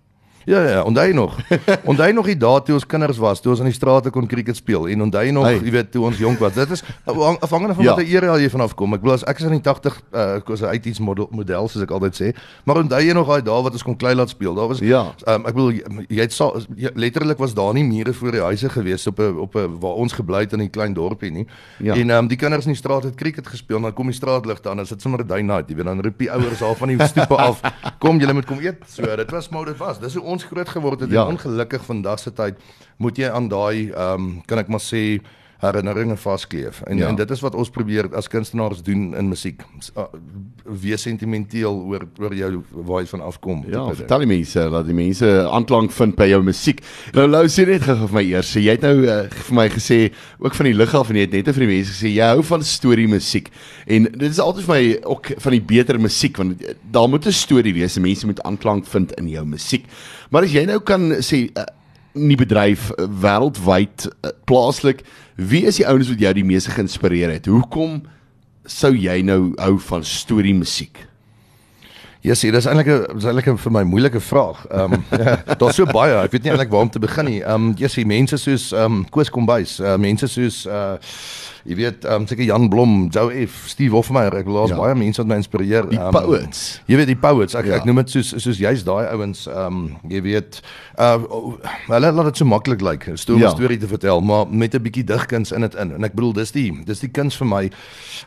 Ja 0.44 0.62
ja, 0.68 0.82
onthou 0.82 1.12
nog. 1.12 1.38
onthou 1.90 2.12
nog 2.12 2.26
die 2.26 2.36
dae 2.36 2.62
toe 2.62 2.74
ons 2.74 2.86
kinders 2.86 3.18
was, 3.18 3.40
toe 3.40 3.52
ons 3.52 3.60
in 3.60 3.70
die 3.70 3.74
strate 3.74 4.10
kon 4.10 4.26
cricket 4.26 4.56
speel 4.56 4.88
en 4.88 5.02
onthou 5.02 5.30
nog, 5.30 5.44
hey. 5.44 5.60
jy 5.62 5.70
weet, 5.70 5.90
toe 5.92 6.04
ons 6.04 6.18
jonk 6.18 6.38
was. 6.38 6.54
Dit 6.54 6.70
is 6.70 6.82
afhangende 7.04 7.74
van 7.74 7.84
ja. 7.84 7.94
watter 7.94 8.06
era 8.06 8.38
jy 8.40 8.50
vanaf 8.50 8.74
kom. 8.74 8.94
Ek 8.94 9.02
bedoel 9.04 9.14
as 9.20 9.26
ek 9.30 9.42
is 9.42 9.48
in 9.50 9.56
die 9.58 9.62
80 9.62 10.00
uh 10.12 10.28
ek 10.42 10.48
was 10.48 10.62
'n 10.62 10.72
uitiets 10.72 11.00
model 11.00 11.28
model 11.30 11.68
soos 11.68 11.82
ek 11.82 11.90
altyd 11.90 12.14
sê, 12.16 12.28
maar 12.64 12.80
onthou 12.82 13.00
jy 13.00 13.14
nog 13.14 13.28
daai 13.28 13.42
dae 13.42 13.62
wat 13.62 13.72
ons 13.72 13.82
kon 13.82 13.96
klei 13.96 14.14
laat 14.14 14.32
speel? 14.32 14.54
Daar 14.54 14.68
was 14.68 14.78
ja. 14.78 15.14
um, 15.26 15.46
ek 15.46 15.54
bedoel 15.54 15.72
jy 16.08 16.20
het 16.20 16.32
sa, 16.32 16.50
jy, 16.76 16.90
letterlik 16.94 17.38
was 17.38 17.54
daar 17.54 17.74
nie 17.74 17.84
mure 17.84 18.12
voor 18.12 18.32
die 18.32 18.42
huise 18.42 18.68
gewees 18.68 19.06
op 19.06 19.20
'n 19.20 19.38
op 19.38 19.56
'n 19.56 19.78
waar 19.80 19.96
ons 20.02 20.12
gebly 20.12 20.40
het 20.40 20.52
in 20.52 20.62
'n 20.62 20.70
klein 20.70 20.94
dorpie 20.94 21.30
nie. 21.30 21.46
Ja. 21.78 21.94
En 21.94 22.10
um, 22.10 22.28
die 22.28 22.36
kinders 22.36 22.64
in 22.64 22.72
die 22.72 22.78
straat 22.78 23.02
het 23.02 23.14
cricket 23.14 23.46
gespeel, 23.46 23.80
dan 23.80 23.92
kom 23.92 24.06
die 24.06 24.14
straatligte 24.14 24.70
aan, 24.70 24.76
dan 24.76 24.86
sit 24.86 25.02
sommer 25.02 25.20
'n 25.20 25.26
day 25.26 25.42
night, 25.42 25.68
jy 25.68 25.76
weet, 25.76 25.84
dan 25.84 26.00
roep 26.00 26.18
die 26.18 26.30
ouers 26.30 26.62
al 26.62 26.74
van 26.74 26.88
die 26.88 27.06
stoepe 27.06 27.36
af, 27.36 27.60
kom 28.02 28.18
julle 28.18 28.32
moet 28.32 28.46
kom 28.46 28.58
eet. 28.60 28.82
So 28.86 29.16
dit 29.16 29.30
was 29.30 29.48
maar 29.48 29.64
dit 29.64 29.76
was. 29.76 29.98
Dis 29.98 30.14
hoe 30.14 30.24
ons 30.32 30.48
groot 30.50 30.68
geword 30.68 31.04
het 31.04 31.12
ja. 31.14 31.22
en 31.22 31.36
ongelukkig 31.36 31.84
vandag 31.84 32.22
se 32.22 32.32
tyd 32.32 32.58
moet 33.02 33.18
jy 33.18 33.30
aan 33.30 33.48
daai 33.52 33.90
ehm 33.90 34.26
um, 34.26 34.34
kan 34.46 34.62
ek 34.62 34.70
maar 34.72 34.82
sê 34.84 35.20
herinneringe 35.62 36.16
vaskleef. 36.18 36.80
En 36.90 36.98
ja. 36.98 37.08
en 37.08 37.16
dit 37.18 37.30
is 37.30 37.40
wat 37.40 37.54
ons 37.54 37.70
probeer 37.70 38.08
as 38.18 38.28
kunstenaars 38.28 38.82
doen 38.82 39.12
in 39.18 39.28
musiek. 39.30 39.62
Wees 40.82 41.04
sentimenteel 41.06 41.76
oor 41.90 42.06
oor 42.20 42.34
jou 42.34 42.50
waar 42.72 43.02
jy 43.04 43.10
van 43.12 43.24
afkom. 43.28 43.62
Ja, 43.70 43.84
vertel 43.94 44.24
die 44.24 44.30
mense 44.32 44.66
dat 44.74 44.88
die 44.88 44.96
mense 44.96 45.30
aanklank 45.50 45.94
vind 45.94 46.16
by 46.18 46.26
jou 46.32 46.40
musiek. 46.46 46.82
Nou 47.16 47.28
Lou 47.30 47.44
sê 47.52 47.66
net 47.68 47.86
gou 47.86 47.96
vir 48.00 48.16
my 48.18 48.24
eers, 48.32 48.54
jy 48.58 48.74
het 48.74 48.86
nou 48.86 48.94
uh, 49.06 49.18
vir 49.48 49.58
my 49.58 49.68
gesê 49.72 50.00
ook 50.42 50.58
van 50.58 50.70
die 50.70 50.76
lig 50.76 50.96
af 50.98 51.12
en 51.12 51.20
jy 51.20 51.26
het 51.28 51.36
net 51.38 51.52
vir 51.52 51.66
die 51.66 51.70
mense 51.74 51.94
gesê 51.94 52.14
jy 52.16 52.30
hou 52.34 52.46
van 52.50 52.66
storie 52.66 53.08
musiek. 53.10 53.52
En 53.86 54.08
dit 54.10 54.28
is 54.30 54.42
altyd 54.42 54.66
vir 54.66 54.74
my 54.74 54.96
ook 55.14 55.30
van 55.46 55.56
die 55.58 55.62
beter 55.74 56.00
musiek 56.02 56.42
want 56.42 56.66
daar 56.90 57.08
moet 57.08 57.26
'n 57.26 57.38
storie 57.38 57.74
wees. 57.74 57.98
Mense 57.98 58.26
moet 58.26 58.42
aanklank 58.42 58.86
vind 58.86 59.14
in 59.18 59.28
jou 59.28 59.46
musiek. 59.46 59.86
Maar 60.30 60.42
as 60.42 60.52
jy 60.52 60.66
nou 60.66 60.80
kan 60.80 61.22
sê 61.22 61.46
uh, 61.54 61.66
nie 62.14 62.36
bedryf 62.36 62.90
uh, 62.92 63.06
wêreldwyd 63.08 64.08
uh, 64.10 64.32
plaaslik 64.48 65.04
Wie 65.36 65.64
is 65.66 65.78
die 65.80 65.86
ouens 65.88 66.10
wat 66.12 66.20
jou 66.20 66.32
die 66.36 66.44
meeste 66.44 66.72
geïnspireer 66.74 67.32
het? 67.32 67.48
Hoekom 67.48 68.02
sou 68.68 68.92
jy 68.94 69.22
nou 69.24 69.54
hou 69.56 69.78
van 69.88 70.04
storie 70.04 70.54
musiek? 70.54 71.06
Ja, 72.22 72.34
sien, 72.38 72.52
dis 72.54 72.66
eintlik 72.70 72.86
'n 72.86 73.16
dis 73.18 73.24
eintlik 73.26 73.48
'n 73.50 73.58
vir 73.58 73.72
my 73.72 73.82
moeilike 73.82 74.20
vraag. 74.20 74.66
Ehm 74.70 74.92
um, 74.92 75.04
ja, 75.24 75.42
daar's 75.58 75.74
so 75.74 75.84
baie. 75.84 76.14
Ek 76.22 76.30
weet 76.30 76.42
nie 76.42 76.52
eintlik 76.52 76.70
waar 76.70 76.86
om 76.86 76.90
te 76.90 77.02
begin 77.02 77.24
nie. 77.24 77.40
Ehm 77.42 77.54
um, 77.54 77.72
jy 77.76 77.88
sien 77.88 78.06
mense 78.06 78.36
soos 78.38 78.70
ehm 78.72 78.84
um, 78.84 79.08
Koos 79.10 79.30
Kombuis, 79.30 79.80
uh, 79.80 79.96
mense 79.98 80.28
soos 80.30 80.66
uh 80.66 80.94
jy 81.62 81.76
weet 81.78 82.04
ehm 82.04 82.22
um, 82.22 82.26
seker 82.26 82.44
Jan 82.44 82.68
Blom, 82.68 83.08
Joe 83.10 83.46
F, 83.46 83.66
Steve 83.70 83.94
Hofmeyer, 83.94 84.34
ek 84.38 84.46
laat 84.50 84.72
ja. 84.72 84.78
baie 84.78 84.94
mense 84.98 85.18
wat 85.22 85.28
my 85.30 85.38
inspireer. 85.38 85.86
Die 85.90 85.98
um, 85.98 86.14
poets. 86.14 86.80
Jy 86.90 86.98
weet 86.98 87.10
die 87.10 87.18
poets. 87.18 87.54
Ek 87.58 87.66
ja. 87.66 87.80
ek 87.80 87.86
noem 87.86 88.02
dit 88.02 88.14
soos 88.14 88.32
soos 88.42 88.58
jy's 88.58 88.86
daai 88.86 89.06
ouens 89.10 89.46
ehm 89.50 89.66
um, 89.66 89.82
jy 90.10 90.22
weet 90.22 90.60
uh 91.02 91.18
hulle 91.90 92.12
laat 92.12 92.30
dit 92.30 92.42
so 92.42 92.46
maklik 92.46 92.82
lyk, 92.82 93.06
like, 93.06 93.10
'n 93.10 93.18
storie 93.18 93.46
ja. 93.46 93.50
storie 93.50 93.78
te 93.78 93.90
vertel, 93.90 94.22
maar 94.22 94.46
met 94.46 94.74
'n 94.74 94.82
bietjie 94.82 95.04
digkuns 95.10 95.50
in 95.50 95.66
dit 95.66 95.74
in. 95.74 95.94
En 95.98 96.04
ek 96.04 96.14
bedoel 96.14 96.32
dis 96.38 96.54
die 96.54 96.70
dis 96.86 97.02
die 97.02 97.10
kuns 97.10 97.34
vir 97.36 97.50
my. 97.50 97.64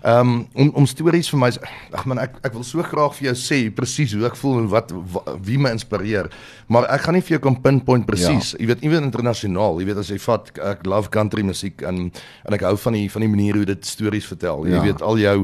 Ehm 0.03 0.19
um, 0.19 0.47
om 0.53 0.71
om 0.83 0.85
stories 0.85 1.31
vir 1.31 1.39
my 1.39 1.51
ag 1.91 2.05
man 2.05 2.19
ek 2.19 2.39
ek 2.43 2.53
wil 2.53 2.63
so 2.63 2.83
graag 2.83 3.15
vir 3.15 3.31
jou 3.31 3.35
sê 3.35 3.59
presies 3.85 4.15
hoe 4.17 4.25
ek 4.27 4.37
voel 4.39 4.63
en 4.63 4.69
wat, 4.73 4.91
wat 5.13 5.29
wie 5.45 5.57
my 5.61 5.71
inspireer. 5.75 6.29
Maar 6.71 6.87
ek 6.95 7.05
gaan 7.05 7.17
nie 7.17 7.23
vir 7.25 7.35
jou 7.35 7.41
kan 7.45 7.57
pinpoint 7.61 8.07
presies. 8.07 8.53
Ja. 8.55 8.61
Jy 8.63 8.69
weet, 8.71 8.83
ewen 8.87 9.05
internasionaal, 9.05 9.77
jy 9.81 9.89
weet 9.91 10.01
as 10.01 10.09
jy 10.09 10.17
vat 10.23 10.49
ek 10.73 10.85
love 10.89 11.11
country 11.13 11.45
musiek 11.45 11.83
en 11.85 12.07
en 12.09 12.57
ek 12.57 12.65
hou 12.65 12.73
van 12.87 12.97
die 12.97 13.05
van 13.13 13.25
die 13.25 13.29
manier 13.29 13.59
hoe 13.59 13.67
dit 13.69 13.85
stories 13.85 14.25
vertel. 14.29 14.65
Jy 14.65 14.77
ja. 14.77 14.83
weet 14.85 15.03
al 15.05 15.21
jou 15.21 15.35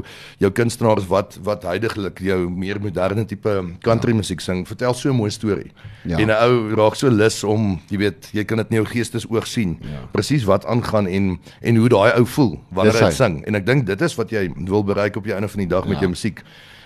jou 0.42 0.50
kunstenaars 0.58 1.06
wat 1.10 1.38
wat 1.46 1.66
heidaglik 1.68 2.22
jou 2.26 2.40
meer 2.50 2.80
moderne 2.82 3.24
tipe 3.28 3.54
country 3.86 4.16
ja. 4.16 4.20
musiek 4.22 4.42
sing, 4.42 4.64
vertel 4.66 4.96
so 4.98 5.12
'n 5.12 5.16
mooi 5.16 5.30
storie. 5.30 5.70
Ja. 6.04 6.18
En 6.18 6.28
'n 6.28 6.38
ou 6.42 6.74
raak 6.74 6.98
so 6.98 7.08
lus 7.10 7.44
om, 7.44 7.78
jy 7.88 7.98
weet, 7.98 8.30
jy 8.32 8.44
kan 8.44 8.58
dit 8.58 8.70
in 8.70 8.82
jou 8.82 8.86
geestesoog 8.86 9.46
sien. 9.46 9.78
Ja. 9.80 10.08
Presies 10.12 10.44
wat 10.44 10.66
aangaan 10.66 11.06
en 11.06 11.38
en 11.60 11.76
hoe 11.76 11.88
daai 11.88 12.12
ou 12.18 12.26
voel 12.26 12.58
wanneer 12.70 13.04
hy 13.04 13.10
sing. 13.10 13.44
En 13.46 13.54
ek 13.54 13.66
dink 13.66 13.86
dit 13.86 14.00
is 14.00 14.14
wat 14.18 14.30
jy 14.30 14.50
wil 14.66 14.84
bereik 14.84 15.16
op 15.16 15.24
die 15.24 15.34
einde 15.34 15.48
van 15.48 15.58
die 15.58 15.70
dag 15.70 15.84
ja. 15.84 15.90
met 15.90 16.00
jou 16.00 16.10
musiek. 16.10 16.42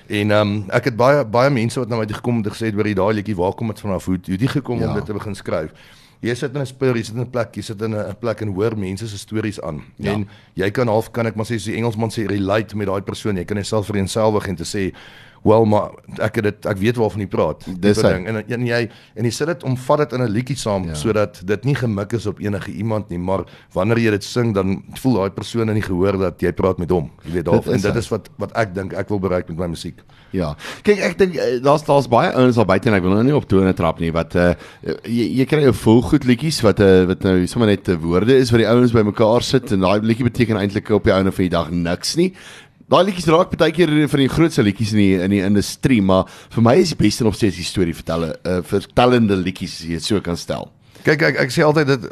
En 0.07 0.31
ehm 0.31 0.49
um, 0.49 0.65
ek 0.71 0.91
het 0.91 0.97
baie 0.97 1.25
baie 1.25 1.51
mense 1.51 1.79
wat 1.79 1.89
na 1.89 1.99
my 1.99 2.07
toe 2.07 2.17
gekom 2.17 2.43
en 2.43 2.51
gesê 2.51 2.71
het 2.71 2.77
oor 2.79 2.87
die 2.87 2.95
daai 2.95 3.15
liedjie, 3.19 3.37
waar 3.37 3.55
kom 3.55 3.73
dit 3.73 3.81
vanaf? 3.81 4.05
Hoe 4.05 4.19
hoe 4.27 4.37
dit 4.37 4.51
gekom 4.51 4.81
ja. 4.81 4.89
om 4.89 4.95
dit 4.95 5.05
te 5.05 5.13
begin 5.17 5.35
skryf? 5.35 5.73
Jy 6.25 6.35
sit 6.35 6.55
in 6.55 6.61
'n 6.61 6.67
spur, 6.67 6.97
jy 6.97 7.03
sit 7.03 7.15
in 7.15 7.21
'n 7.21 7.31
plek, 7.31 7.57
jy 7.57 7.63
sit 7.63 7.83
in 7.83 7.95
'n 7.95 8.17
plek 8.21 8.41
en 8.41 8.55
hoor 8.55 8.79
mense 8.79 9.09
se 9.09 9.19
stories 9.19 9.61
aan. 9.61 9.83
Ja. 9.97 10.13
En 10.13 10.29
jy 10.55 10.71
kan 10.71 10.89
half 10.89 11.11
kan 11.11 11.27
ek 11.27 11.35
maar 11.35 11.47
sê 11.47 11.59
so 11.59 11.71
die 11.71 11.77
Engelsman 11.77 12.11
sê 12.11 12.27
relate 12.27 12.77
met 12.77 12.87
daai 12.87 13.03
persoon. 13.03 13.37
Jy 13.37 13.45
kan 13.45 13.57
jouself 13.57 13.87
vereenselwig 13.87 14.49
en 14.49 14.57
te 14.57 14.65
sê 14.65 14.95
Wel 15.47 15.65
maar 15.65 15.95
ek 16.23 16.41
het 16.41 16.47
dit 16.49 16.69
ek 16.73 16.81
weet 16.81 16.99
waarvan 16.99 17.23
jy 17.23 17.29
praat. 17.31 17.67
Dis 17.83 18.01
ding 18.03 18.27
en, 18.27 18.41
en 18.43 18.67
jy 18.67 18.81
en 19.15 19.29
jy 19.29 19.33
sit 19.35 19.51
dit 19.53 19.65
om 19.69 19.77
vat 19.87 20.03
dit 20.03 20.17
in 20.17 20.25
'n 20.25 20.33
liedjie 20.33 20.59
saam 20.59 20.89
ja. 20.89 20.95
sodat 20.99 21.41
dit 21.47 21.65
nie 21.65 21.75
gemik 21.79 22.17
is 22.19 22.27
op 22.27 22.41
enige 22.43 22.73
iemand 22.73 23.09
nie, 23.09 23.19
maar 23.19 23.45
wanneer 23.73 23.99
jy 23.99 24.11
dit 24.17 24.25
sing 24.25 24.55
dan 24.55 24.83
voel 25.01 25.21
daai 25.21 25.31
persoon 25.31 25.69
in 25.69 25.79
die 25.79 25.87
gehoor 25.87 26.19
dat 26.19 26.43
jy 26.43 26.53
praat 26.53 26.79
met 26.83 26.91
hom. 26.91 27.11
Jy 27.25 27.33
weet 27.39 27.45
dalk 27.45 27.67
en 27.67 27.81
dit 27.81 27.97
is 28.03 28.09
wat 28.11 28.31
wat 28.43 28.57
ek 28.57 28.75
dink 28.75 28.93
ek 28.93 29.09
wil 29.09 29.23
bereik 29.23 29.49
met 29.49 29.59
my 29.59 29.71
musiek. 29.77 30.03
Ja. 30.35 30.55
Kyk 30.83 30.99
ek 30.99 31.19
dink 31.19 31.37
eh, 31.37 31.63
daar's 31.63 31.87
daar's 31.87 32.09
baie 32.11 32.33
ouens 32.35 32.59
al 32.59 32.67
buite 32.67 32.91
en 32.91 32.99
ek 32.99 33.07
wil 33.07 33.15
nou 33.15 33.25
nie 33.25 33.37
op 33.37 33.47
tone 33.47 33.75
trap 33.75 34.01
nie 34.03 34.11
wat 34.11 34.35
uh 34.35 34.53
jy, 35.05 35.31
jy 35.41 35.47
kry 35.47 35.63
jou 35.63 35.75
vol 35.85 36.03
goed 36.03 36.27
liedjies 36.27 36.61
wat 36.67 36.81
uh, 36.81 37.07
wat 37.07 37.23
nou 37.23 37.47
sommer 37.47 37.71
net 37.71 37.89
woorde 38.03 38.35
is 38.35 38.51
wat 38.51 38.65
die 38.65 38.69
ouens 38.69 38.95
bymekaar 38.95 39.47
sit 39.47 39.71
en 39.73 39.87
daai 39.87 40.03
liedjie 40.03 40.27
beteken 40.27 40.59
eintlik 40.59 40.91
op 40.91 41.07
die 41.07 41.15
ouene 41.15 41.33
van 41.33 41.47
die 41.47 41.55
dag 41.55 41.71
niks 41.71 42.17
nie. 42.19 42.33
Daai 42.87 43.01
liedjies 43.09 43.27
raak 43.35 43.51
baie 43.59 43.73
keer 43.75 43.91
van 44.07 44.21
die 44.23 44.31
grootste 44.31 44.63
liedjies 44.63 44.93
in 44.95 45.01
die 45.01 45.15
in 45.19 45.33
die 45.35 45.43
industrie, 45.43 45.99
maar 45.99 46.29
vir 46.55 46.63
my 46.63 46.77
is 46.79 46.93
die 46.93 47.01
beste 47.01 47.25
nog 47.27 47.35
steeds 47.35 47.59
die 47.59 47.67
storie 47.67 47.95
vertel, 47.99 48.29
'n 48.31 48.37
uh, 48.47 48.61
vertellende 48.63 49.35
liedjies 49.35 49.81
as 49.81 49.87
jy 49.89 49.99
dit 49.99 50.07
so 50.07 50.21
kan 50.21 50.39
stel. 50.39 50.71
Kyk 51.07 51.23
ek 51.23 51.37
ek 51.45 51.53
sê 51.55 51.63
altyd 51.63 51.87
dit 51.87 52.07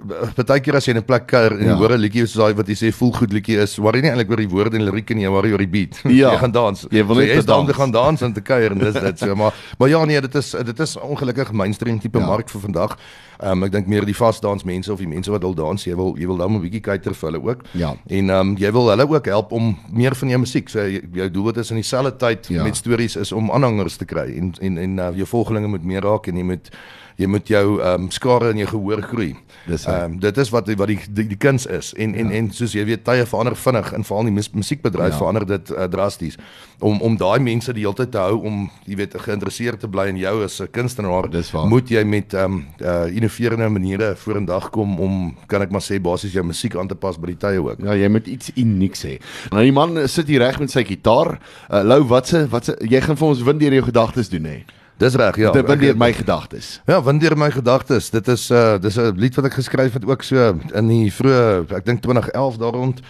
baie 0.47 0.63
keer 0.63 0.77
as 0.79 0.87
jy 0.87 0.93
in 0.95 1.01
'n 1.01 1.07
plek 1.07 1.25
kuier 1.27 1.57
en 1.57 1.65
jy 1.67 1.73
ja. 1.73 1.79
hoor 1.81 1.95
'n 1.97 2.01
liedjie 2.01 2.27
soos 2.27 2.39
daai 2.39 2.55
wat 2.55 2.69
jy 2.71 2.77
sê 2.79 2.93
voel 2.95 3.11
goed 3.13 3.33
liedjie 3.35 3.59
is, 3.59 3.75
worry 3.83 4.01
nie 4.01 4.11
eintlik 4.11 4.31
oor 4.31 4.39
die 4.39 4.49
woorde 4.53 4.79
en 4.79 4.85
liriek 4.87 5.11
nie, 5.19 5.27
worry 5.27 5.51
oor 5.51 5.59
die 5.59 5.67
beat. 5.67 5.99
Ja. 6.15 6.31
jy 6.31 6.39
gaan 6.39 6.53
dans. 6.55 6.87
Jy 6.91 7.03
wil 7.07 7.17
net 7.17 7.43
so, 7.43 7.43
dans. 7.43 7.69
Jy 7.69 7.75
gaan 7.75 7.91
dans 7.91 8.23
en 8.23 8.33
te 8.33 8.41
kuier 8.41 8.71
en 8.71 8.79
dis 8.79 8.95
dit 8.95 9.19
so, 9.19 9.35
maar 9.35 9.53
maar 9.79 9.89
ja 9.89 10.05
nee, 10.05 10.21
dit 10.21 10.35
is 10.35 10.51
dit 10.51 10.81
is 10.81 10.97
ongelukkig 10.97 11.53
mainstream 11.53 11.99
tipe 11.99 12.19
ja. 12.19 12.27
mark 12.27 12.49
vir 12.49 12.61
vandag. 12.61 12.97
Ehm 13.43 13.51
um, 13.59 13.65
ek 13.67 13.73
dink 13.73 13.87
meer 13.91 14.07
die 14.07 14.15
vasdans 14.15 14.63
mense 14.65 14.93
of 14.93 15.03
die 15.03 15.11
mense 15.11 15.31
wat 15.31 15.43
wil 15.43 15.55
dans, 15.59 15.85
jy 15.85 15.97
wil 15.99 16.15
jy 16.15 16.27
wil 16.31 16.39
dan 16.39 16.55
'n 16.55 16.63
bietjie 16.63 16.81
kuiter 16.81 17.15
vir 17.15 17.31
hulle 17.31 17.43
ook. 17.43 17.65
Ja. 17.73 17.97
En 18.07 18.31
ehm 18.31 18.41
um, 18.41 18.57
jy 18.57 18.71
wil 18.73 18.91
hulle 18.95 19.09
ook 19.11 19.27
help 19.27 19.53
om 19.53 19.77
meer 19.91 20.15
van 20.15 20.29
jou 20.29 20.39
musiek. 20.39 20.69
So 20.69 20.87
jou 20.87 21.31
doel 21.31 21.45
wat 21.51 21.57
is 21.57 21.71
in 21.71 21.83
dieselfde 21.83 22.17
tyd 22.17 22.47
ja. 22.47 22.63
met 22.63 22.77
stories 22.77 23.17
is 23.17 23.33
om 23.33 23.51
aanhangers 23.51 23.97
te 23.97 24.05
kry 24.05 24.31
en 24.39 24.55
en 24.61 24.79
en 24.79 24.99
uh, 24.99 25.17
jou 25.17 25.27
volgelinge 25.27 25.67
moet 25.67 25.85
meer 25.85 26.03
raak 26.03 26.27
en 26.27 26.37
jy 26.37 26.45
moet 26.45 26.71
jy 27.16 27.28
moet 27.30 27.49
jou 27.49 27.80
ehm 27.80 28.06
um, 28.06 28.11
skare 28.11 28.50
in 28.50 28.62
jou 28.64 28.68
gehoor 28.75 29.02
groei. 29.02 29.35
Dis 29.66 29.87
Ehm 29.87 30.14
um, 30.14 30.18
dit 30.21 30.38
is 30.38 30.50
wat 30.50 30.68
wat 30.75 30.88
die 30.90 30.99
die, 31.09 31.26
die 31.28 31.38
kuns 31.38 31.66
is 31.66 31.92
en 31.94 32.14
en 32.14 32.30
ja. 32.30 32.38
en 32.38 32.50
soos 32.52 32.75
jy 32.75 32.85
weet 32.85 33.04
tye 33.04 33.26
verander 33.26 33.56
vinnig 33.56 33.92
en 33.92 34.04
veral 34.04 34.30
die 34.30 34.35
musiekbedryf 34.52 35.12
ja. 35.12 35.18
verander 35.18 35.47
dit 35.47 35.71
uh, 35.71 35.85
drasties 35.90 36.37
om 36.78 37.00
om 37.00 37.16
daai 37.16 37.38
mense 37.40 37.73
die 37.73 37.85
hele 37.85 37.94
tyd 37.94 38.11
te 38.12 38.18
hou 38.18 38.40
om 38.47 38.64
jy 38.85 38.99
weet 38.99 39.14
geïnteresseerd 39.26 39.80
te 39.80 39.88
bly 39.88 40.09
in 40.11 40.18
jou 40.18 40.35
as 40.44 40.61
'n 40.61 40.71
kunstenaar 40.71 41.30
moet 41.68 41.90
jy 41.90 42.04
met 42.04 42.35
ehm 42.35 42.44
um, 42.44 42.66
uh, 42.80 43.06
innoverende 43.16 43.68
maniere 43.68 44.14
vorendag 44.16 44.71
kom 44.71 44.99
om 45.00 45.37
kan 45.47 45.62
ek 45.62 45.71
maar 45.71 45.83
sê 45.83 46.00
basies 46.00 46.33
jou 46.33 46.44
musiek 46.44 46.76
aan 46.76 46.88
te 46.88 46.94
pas 46.94 47.16
by 47.18 47.26
die 47.26 47.37
tye 47.37 47.61
ook. 47.61 47.78
Ja, 47.78 47.94
jy 47.94 48.09
moet 48.09 48.26
iets 48.26 48.50
unieks 48.56 49.04
hê. 49.04 49.18
Nou 49.50 49.62
die 49.62 49.73
man 49.73 50.09
sit 50.09 50.28
hier 50.28 50.40
reg 50.40 50.59
met 50.61 50.71
sy 50.71 50.85
gitaar. 50.85 51.38
Uh, 51.71 51.83
Lou, 51.83 52.02
watse 52.09 52.47
watse 52.50 52.76
jy 52.80 53.00
gaan 53.00 53.16
vir 53.16 53.28
ons 53.28 53.42
wind 53.42 53.61
deur 53.61 53.73
jou 53.73 53.85
gedagtes 53.85 54.28
doen 54.28 54.44
hè? 54.44 54.64
Dis 54.97 55.15
reg, 55.15 55.37
ja. 55.37 55.51
Dit 55.51 55.67
wind 55.67 55.81
deur 55.81 55.97
my 55.97 56.13
gedagtes. 56.13 56.81
Ja, 56.87 57.03
wind 57.03 57.21
deur 57.21 57.37
my 57.39 57.51
gedagtes. 57.51 58.11
Dit 58.15 58.29
is 58.29 58.51
uh 58.51 58.79
dis 58.79 58.97
'n 58.97 59.19
lied 59.19 59.35
wat 59.35 59.45
ek 59.45 59.59
geskryf 59.59 59.93
het 59.93 60.07
ook 60.07 60.23
so 60.23 60.55
in 60.75 60.89
die 60.89 61.13
vroeë 61.13 61.75
ek 61.75 61.85
dink 61.85 62.03
2011 62.03 62.57
daar 62.57 62.73
rond 62.73 63.01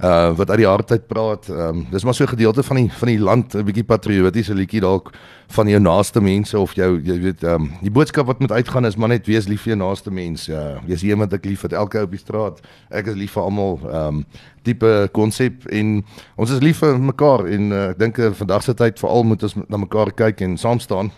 uh 0.00 0.36
wat 0.36 0.50
uit 0.50 0.58
die 0.58 0.66
hartheid 0.66 1.06
praat. 1.06 1.48
Ehm 1.48 1.58
um, 1.58 1.86
dis 1.90 2.04
maar 2.04 2.14
so 2.14 2.24
'n 2.24 2.28
gedeelte 2.28 2.62
van 2.62 2.76
die 2.76 2.90
van 2.92 3.08
die 3.08 3.18
land, 3.18 3.54
'n 3.54 3.64
bietjie 3.64 3.84
patriotiese 3.84 4.54
liedjie 4.54 4.80
dalk 4.80 5.12
van 5.46 5.68
jou 5.68 5.80
naaste 5.80 6.20
mense 6.20 6.58
of 6.58 6.74
jou 6.74 7.00
jy 7.04 7.20
weet 7.20 7.42
ehm 7.42 7.62
um, 7.62 7.70
die 7.80 7.90
boodskap 7.90 8.26
wat 8.26 8.40
moet 8.40 8.52
uitgaan 8.52 8.86
is 8.86 8.96
maar 8.96 9.08
net 9.08 9.26
wees 9.26 9.46
lief 9.46 9.62
vir 9.62 9.76
jou 9.76 9.88
naaste 9.88 10.10
mense. 10.10 10.52
Ja, 10.52 10.80
wees 10.86 11.02
iemand 11.02 11.30
wat 11.30 11.40
ek 11.40 11.44
lief 11.44 11.62
het 11.62 11.72
elke 11.72 11.98
ou 11.98 12.04
op 12.04 12.10
die 12.10 12.18
straat. 12.18 12.60
Ek 12.90 13.06
is 13.06 13.14
lief 13.14 13.32
vir 13.32 13.42
almal. 13.42 13.80
Ehm 13.84 14.06
um, 14.06 14.24
tipe 14.62 15.08
konsep 15.12 15.66
en 15.66 16.04
ons 16.36 16.50
is 16.50 16.60
lief 16.60 16.78
vir 16.78 16.98
mekaar 16.98 17.46
en 17.46 17.72
uh, 17.72 17.88
ek 17.90 17.98
dink 17.98 18.18
uh, 18.18 18.32
vandag 18.32 18.62
se 18.62 18.74
tyd 18.74 18.98
veral 18.98 19.22
moet 19.24 19.42
ons 19.42 19.54
na 19.68 19.76
mekaar 19.76 20.12
kyk 20.12 20.40
en 20.40 20.56
saam 20.56 20.80
staan. 20.80 21.12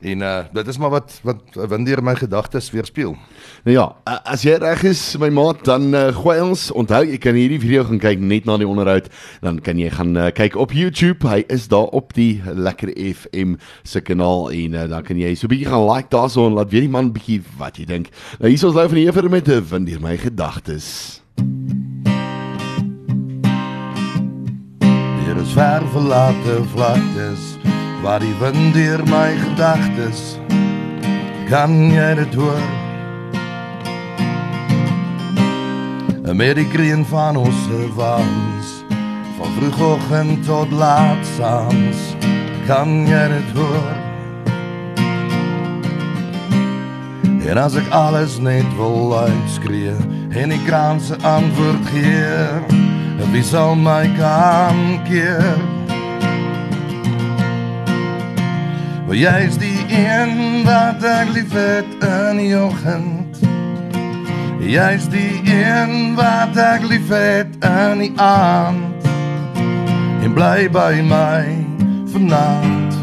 En 0.00 0.20
uh 0.20 0.44
dit 0.52 0.66
is 0.66 0.78
maar 0.78 0.90
wat 0.90 1.20
wat 1.22 1.40
windeer 1.68 2.02
my 2.04 2.14
gedagtes 2.14 2.70
weerspieël. 2.70 3.16
Nou 3.64 3.76
ja, 3.76 3.86
as 4.28 4.42
jy 4.44 4.58
reg 4.60 4.82
is 4.84 5.16
my 5.20 5.28
maat, 5.32 5.64
dan 5.64 5.94
uh, 5.94 6.08
gooi 6.16 6.36
ons. 6.44 6.68
Onthou, 6.76 7.00
jy 7.08 7.16
kan 7.22 7.36
hierdie 7.38 7.60
video 7.60 7.84
gaan 7.88 8.00
kyk 8.02 8.20
net 8.20 8.44
na 8.44 8.58
die 8.60 8.68
onderhoud, 8.68 9.08
dan 9.44 9.60
kan 9.64 9.80
jy 9.80 9.88
gaan 9.96 10.12
uh, 10.16 10.28
kyk 10.36 10.58
op 10.60 10.74
YouTube. 10.76 11.24
Hy 11.28 11.44
is 11.52 11.68
daar 11.72 11.88
op 11.96 12.12
die 12.16 12.42
Lekker 12.44 12.92
FM 12.92 13.56
se 13.88 14.04
kanaal 14.04 14.50
en 14.52 14.76
uh, 14.76 14.86
dan 14.92 15.06
kan 15.06 15.20
jy 15.20 15.34
so 15.34 15.48
'n 15.48 15.54
bietjie 15.54 15.70
gaan 15.72 15.88
like 15.88 16.12
daarso 16.12 16.46
en 16.46 16.58
laat 16.60 16.70
weet 16.70 16.88
die 16.88 16.92
man 16.92 17.12
bietjie 17.12 17.40
wat 17.56 17.80
jy 17.80 17.86
dink. 17.88 18.12
Nou 18.38 18.52
hier 18.52 18.60
is 18.60 18.64
ons 18.64 18.76
nou 18.76 18.88
van 18.88 19.00
die 19.00 19.06
ewer 19.08 19.30
met 19.30 19.48
'n 19.48 19.64
windeer 19.64 20.00
my 20.00 20.16
gedagtes. 20.16 21.22
Hier 25.24 25.36
is 25.40 25.52
ver 25.52 25.82
verlate 25.92 26.62
vlaktes 26.74 27.56
waar 28.06 28.20
die 28.20 28.34
wind 28.38 28.74
deur 28.74 29.02
my 29.10 29.34
gedagtes 29.34 30.36
kan 31.50 31.72
jy 31.90 32.14
dit 32.14 32.34
hoor. 32.38 32.66
Met 36.30 36.54
die 36.54 36.68
kreun 36.70 37.02
van 37.10 37.34
ons 37.40 37.66
waans 37.98 38.70
van 39.40 39.50
vroegoggend 39.58 40.46
tot 40.46 40.70
laat 40.70 41.26
saans 41.34 42.14
kan 42.70 42.94
jy 43.10 43.24
dit 43.34 43.50
hoor. 43.58 43.92
En 47.50 47.58
as 47.58 47.74
ek 47.74 47.90
alles 47.90 48.38
net 48.38 48.68
wil 48.78 49.16
uitskree 49.18 49.96
en 50.30 50.54
die 50.54 50.62
kraanse 50.68 51.18
antwoord 51.26 51.90
gee 51.90 52.84
wie 53.34 53.42
sal 53.42 53.74
my 53.74 54.04
kan 54.14 55.02
keer 55.10 55.74
Maar 59.06 59.16
jy 59.16 59.34
is 59.46 59.56
die 59.62 59.84
een 59.86 60.64
wat 60.66 61.04
ek 61.06 61.28
lief 61.30 61.52
het 61.54 61.86
in 62.02 62.40
die 62.40 62.54
oggend. 62.58 63.38
Jy 64.58 64.86
is 64.98 65.06
die 65.12 65.42
een 65.46 66.16
wat 66.18 66.58
ek 66.58 66.82
lief 66.90 67.06
het 67.14 67.54
in 67.62 68.02
die 68.02 68.10
aand. 68.18 69.06
En 70.26 70.34
bly 70.34 70.66
by 70.74 70.98
my 71.06 71.54
vanaand. 72.10 72.98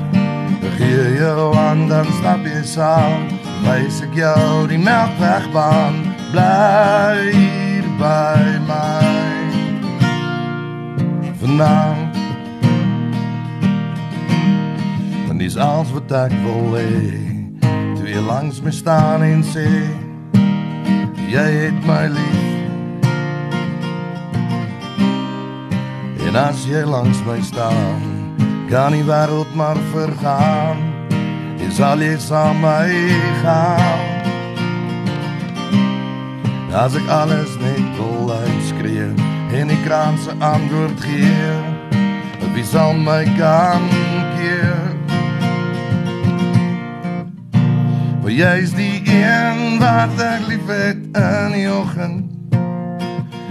Gee 0.75 1.15
jou 1.21 1.55
aan 1.55 1.87
dan 1.87 2.11
stap 2.19 2.43
jy 2.43 2.65
saam. 2.67 3.23
Wys 3.63 4.01
ek 4.03 4.17
jou 4.19 4.67
die 4.67 4.81
melkwegbaan. 4.83 6.01
Bly 6.33 7.31
by 7.95 8.59
my. 8.67 9.13
Vanaand 11.39 12.12
dis 15.43 15.57
alles 15.57 15.91
wat 15.91 16.11
ek 16.15 16.33
wil 16.45 16.77
hê. 16.77 17.19
Toe 17.97 18.07
jy 18.07 18.21
langs 18.23 18.61
my 18.63 18.71
staan 18.71 19.25
en 19.27 19.41
sê 19.43 19.67
jy 21.27 21.43
het 21.43 21.79
my 21.83 22.05
lief. 22.13 22.45
En 26.29 26.39
as 26.39 26.63
jy 26.69 26.85
langs 26.87 27.19
my 27.27 27.41
staan, 27.43 28.05
kan 28.71 28.95
die 28.95 29.03
wêreld 29.03 29.51
maar 29.59 29.79
vergaan. 29.91 30.79
Jy 31.59 31.73
sal 31.75 31.99
jy 31.99 32.15
saam 32.23 32.63
my 32.63 32.87
gaan. 33.43 34.07
As 36.71 36.95
ek 36.95 37.11
alles 37.11 37.59
net 37.59 37.99
wil 37.99 38.31
uitskree 38.31 39.11
en 39.59 39.75
die 39.75 39.81
kraan 39.83 40.15
se 40.23 40.31
antwoord 40.39 41.03
gee, 41.03 41.53
wie 42.55 42.65
sal 42.65 42.95
my 42.95 43.25
kan 43.35 43.91
keer? 44.39 44.92
Maar 48.23 48.31
jy 48.31 48.51
is 48.63 48.71
die 48.71 49.01
een 49.03 49.79
wat 49.81 50.19
ek 50.23 50.45
lief 50.47 50.69
het 50.71 50.99
in 51.11 51.51
die 51.51 51.65
oggend. 51.67 52.55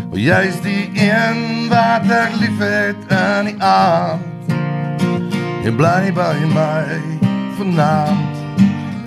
Maar 0.09 0.21
jy 0.21 0.39
is 0.49 0.61
die 0.65 0.87
een 0.97 1.69
wat 1.69 2.09
ek 2.09 2.39
lief 2.41 2.57
het 2.65 3.13
in 3.13 3.51
die 3.51 3.59
aand. 3.61 4.49
En 5.69 5.77
bly 5.77 6.09
by 6.17 6.33
my 6.57 6.89
vanaand. 7.61 8.41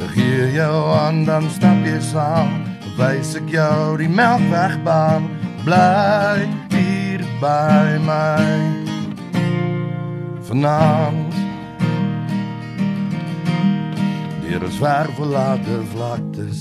Ek 0.05 0.13
gee 0.13 0.53
jou 0.53 0.77
aan 0.99 1.25
dan 1.25 1.49
stap 1.49 1.81
jy 1.81 1.97
saam. 2.13 2.53
Wys 3.01 3.33
ek 3.41 3.49
jou 3.57 3.97
die 3.97 4.09
melkwegbaan. 4.21 5.25
Bly 5.65 6.45
hier 6.77 7.25
by 7.41 7.97
my 8.05 8.45
vanaand. 10.45 11.24
Deur 14.55 14.69
ons 14.69 14.77
ver 14.79 15.09
verlate 15.17 15.77
vlaktes 15.91 16.59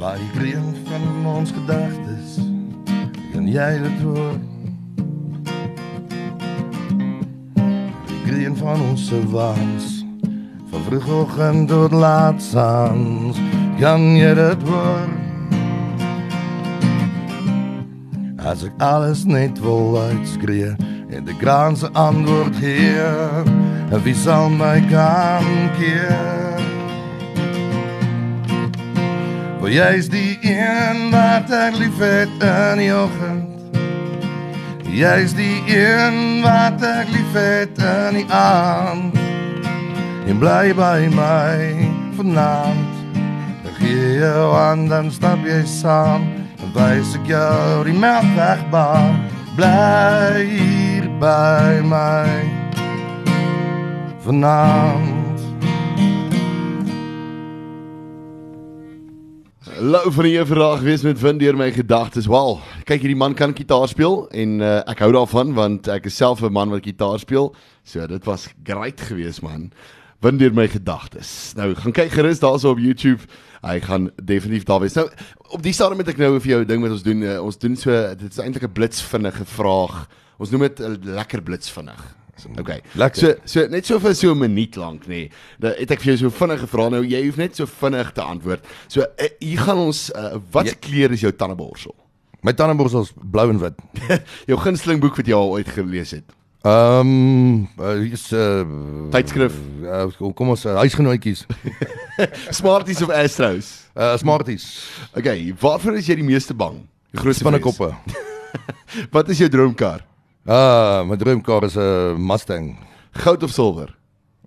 waar 0.00 0.16
die 0.16 0.28
kreun 0.32 0.70
van 0.86 1.26
ons 1.28 1.50
gedagtes 1.52 2.38
kan 3.34 3.44
jy 3.44 3.66
dit 3.82 3.98
hoor. 4.00 4.38
Die 8.08 8.22
kreun 8.24 8.56
van 8.56 8.80
ons 8.86 9.04
se 9.10 9.20
waans 9.34 9.90
van 10.70 10.86
vroegoggend 10.86 11.68
tot 11.68 11.92
laat 11.92 12.40
saans 12.40 13.36
kan 13.82 14.06
jy 14.16 14.32
dit 14.40 14.64
hoor? 14.70 15.12
As 18.48 18.64
ek 18.64 18.80
alles 18.80 19.26
net 19.28 19.60
wil 19.60 19.98
uitskree 20.06 20.72
en 21.12 21.28
die 21.28 21.36
graanse 21.44 21.92
antwoord 21.92 22.56
gee 22.64 24.00
wie 24.08 24.16
sal 24.24 24.48
my 24.56 24.80
kan 24.88 25.52
keer 25.76 26.75
Want 29.66 29.74
jy 29.74 29.94
is 29.98 30.06
die 30.06 30.38
een 30.46 31.08
wat 31.10 31.50
ek 31.50 31.74
lief 31.74 31.96
het 31.98 32.42
in 32.46 32.78
die 32.78 32.92
oggend. 32.94 33.74
Jy 34.94 35.14
is 35.24 35.32
die 35.34 35.56
een 35.66 36.38
wat 36.44 36.78
ek 36.86 37.10
lief 37.10 37.34
het 37.34 37.80
in 37.82 38.20
die 38.20 38.28
aand. 38.30 39.18
En 40.30 40.38
bly 40.38 40.70
by 40.78 41.08
my 41.10 41.90
vanaand. 42.14 43.18
Ek 43.66 43.82
gee 43.82 44.14
jou 44.20 44.46
aan 44.54 44.86
dan 44.86 45.10
stap 45.10 45.42
jy 45.42 45.58
saam. 45.66 46.30
Wys 46.78 47.18
ek 47.18 47.26
jou 47.34 47.82
die 47.90 47.98
melkwegbaan. 48.06 49.18
Bly 49.58 50.46
hier 50.46 51.10
by 51.18 51.82
my 51.82 52.30
vanaand. 54.22 55.15
Lou 59.76 60.12
van 60.12 60.24
die 60.24 60.44
vraag 60.44 60.80
wees 60.80 61.02
met 61.04 61.18
vind 61.20 61.40
deur 61.40 61.56
my 61.56 61.66
gedagtes. 61.72 62.24
Wel, 62.32 62.54
kyk 62.88 63.02
hierdie 63.04 63.18
man 63.18 63.34
kan 63.36 63.52
gitaar 63.52 63.84
speel 63.90 64.22
en 64.32 64.54
uh, 64.64 64.78
ek 64.88 65.02
hou 65.04 65.10
daarvan 65.12 65.52
want 65.52 65.90
ek 65.92 66.08
is 66.08 66.16
self 66.16 66.40
'n 66.40 66.52
man 66.52 66.72
wat 66.72 66.86
gitaar 66.86 67.18
speel. 67.20 67.52
So 67.84 68.06
dit 68.08 68.24
was 68.24 68.48
great 68.64 69.00
geweest 69.00 69.42
man. 69.44 69.68
Vind 70.24 70.40
deur 70.40 70.54
my 70.56 70.64
gedagtes. 70.68 71.52
Nou 71.60 71.74
gaan 71.74 71.92
kyk 71.92 72.08
gerus 72.08 72.40
daarso 72.40 72.72
op 72.72 72.80
YouTube. 72.80 73.28
Hy 73.60 73.80
gaan 73.80 74.10
definitief 74.16 74.64
daar 74.64 74.80
wees. 74.80 74.96
Nou 74.96 75.10
op 75.52 75.62
die 75.62 75.72
stadium 75.76 76.00
met 76.00 76.08
ek 76.08 76.24
nou 76.24 76.40
vir 76.40 76.50
jou 76.50 76.64
ding 76.64 76.80
wat 76.80 76.96
ons 76.96 77.04
doen. 77.04 77.22
Uh, 77.22 77.42
ons 77.44 77.58
doen 77.58 77.76
so 77.76 77.92
dit 78.16 78.32
is 78.32 78.40
eintlik 78.40 78.64
'n 78.64 78.72
blitsvinnige 78.72 79.44
vraag. 79.44 80.08
Ons 80.38 80.50
noem 80.50 80.72
dit 80.72 80.80
'n 80.80 81.00
lekker 81.04 81.42
blitsvinnig. 81.42 82.16
Okay. 82.58 82.80
Lekker. 82.94 83.20
So 83.20 83.34
so 83.44 83.66
net 83.72 83.86
so 83.86 83.98
vir 83.98 84.14
so 84.14 84.32
'n 84.34 84.38
minuut 84.38 84.76
lank 84.76 85.06
nê. 85.06 85.08
Nee. 85.08 85.30
Dan 85.58 85.72
het 85.78 85.90
ek 85.90 86.00
vir 86.00 86.14
jou 86.14 86.16
so 86.28 86.30
vinnig 86.30 86.60
gevra 86.60 86.88
nou 86.90 87.02
jy 87.04 87.24
hoef 87.26 87.36
net 87.36 87.56
so 87.56 87.66
vinnig 87.66 88.12
te 88.12 88.22
antwoord. 88.22 88.64
So 88.88 89.00
uh, 89.00 89.28
hier 89.40 89.58
gaan 89.58 89.78
ons 89.78 90.10
uh, 90.14 90.36
wat 90.52 90.64
Ja. 90.66 90.70
se 90.70 90.76
kleur 90.78 91.12
is 91.12 91.20
jou 91.20 91.32
tandeborsel? 91.32 91.94
My 92.42 92.52
tandeborsel 92.52 93.02
is 93.02 93.12
blou 93.16 93.50
en 93.50 93.58
wit. 93.58 93.74
jou 94.50 94.58
gunsteling 94.58 95.00
boek 95.00 95.16
wat 95.16 95.26
jy 95.26 95.34
al 95.34 95.50
ooit 95.50 95.68
gelees 95.68 96.10
het. 96.10 96.24
Ehm 96.66 97.00
um, 97.06 97.68
uh, 97.80 97.94
hier's 98.02 98.30
'n 98.32 99.06
uh, 99.06 99.10
Tydskrif. 99.10 99.54
Uh, 99.82 100.32
kom 100.34 100.48
ons 100.48 100.64
uh, 100.66 100.74
huisgenootjies. 100.76 101.46
Smarties 102.58 103.02
of 103.02 103.10
Astros? 103.10 103.86
Uh 103.94 104.16
Smarties. 104.16 104.90
Okay, 105.16 105.54
waarvoor 105.60 105.96
is 105.96 106.06
jy 106.06 106.14
die 106.16 106.26
meeste 106.26 106.54
bang? 106.54 106.82
Die 107.12 107.20
grootste 107.20 107.44
vrees? 107.44 107.62
Spinnekoppe. 107.62 107.94
Wat 109.14 109.28
is 109.28 109.38
jou 109.38 109.48
droomkar? 109.48 110.02
Ah, 110.46 111.02
my 111.04 111.16
droomkar 111.16 111.64
is 111.64 111.76
'n 111.76 112.16
Mustang. 112.18 112.78
Goud 113.12 113.42
of 113.42 113.50
silwer? 113.50 113.88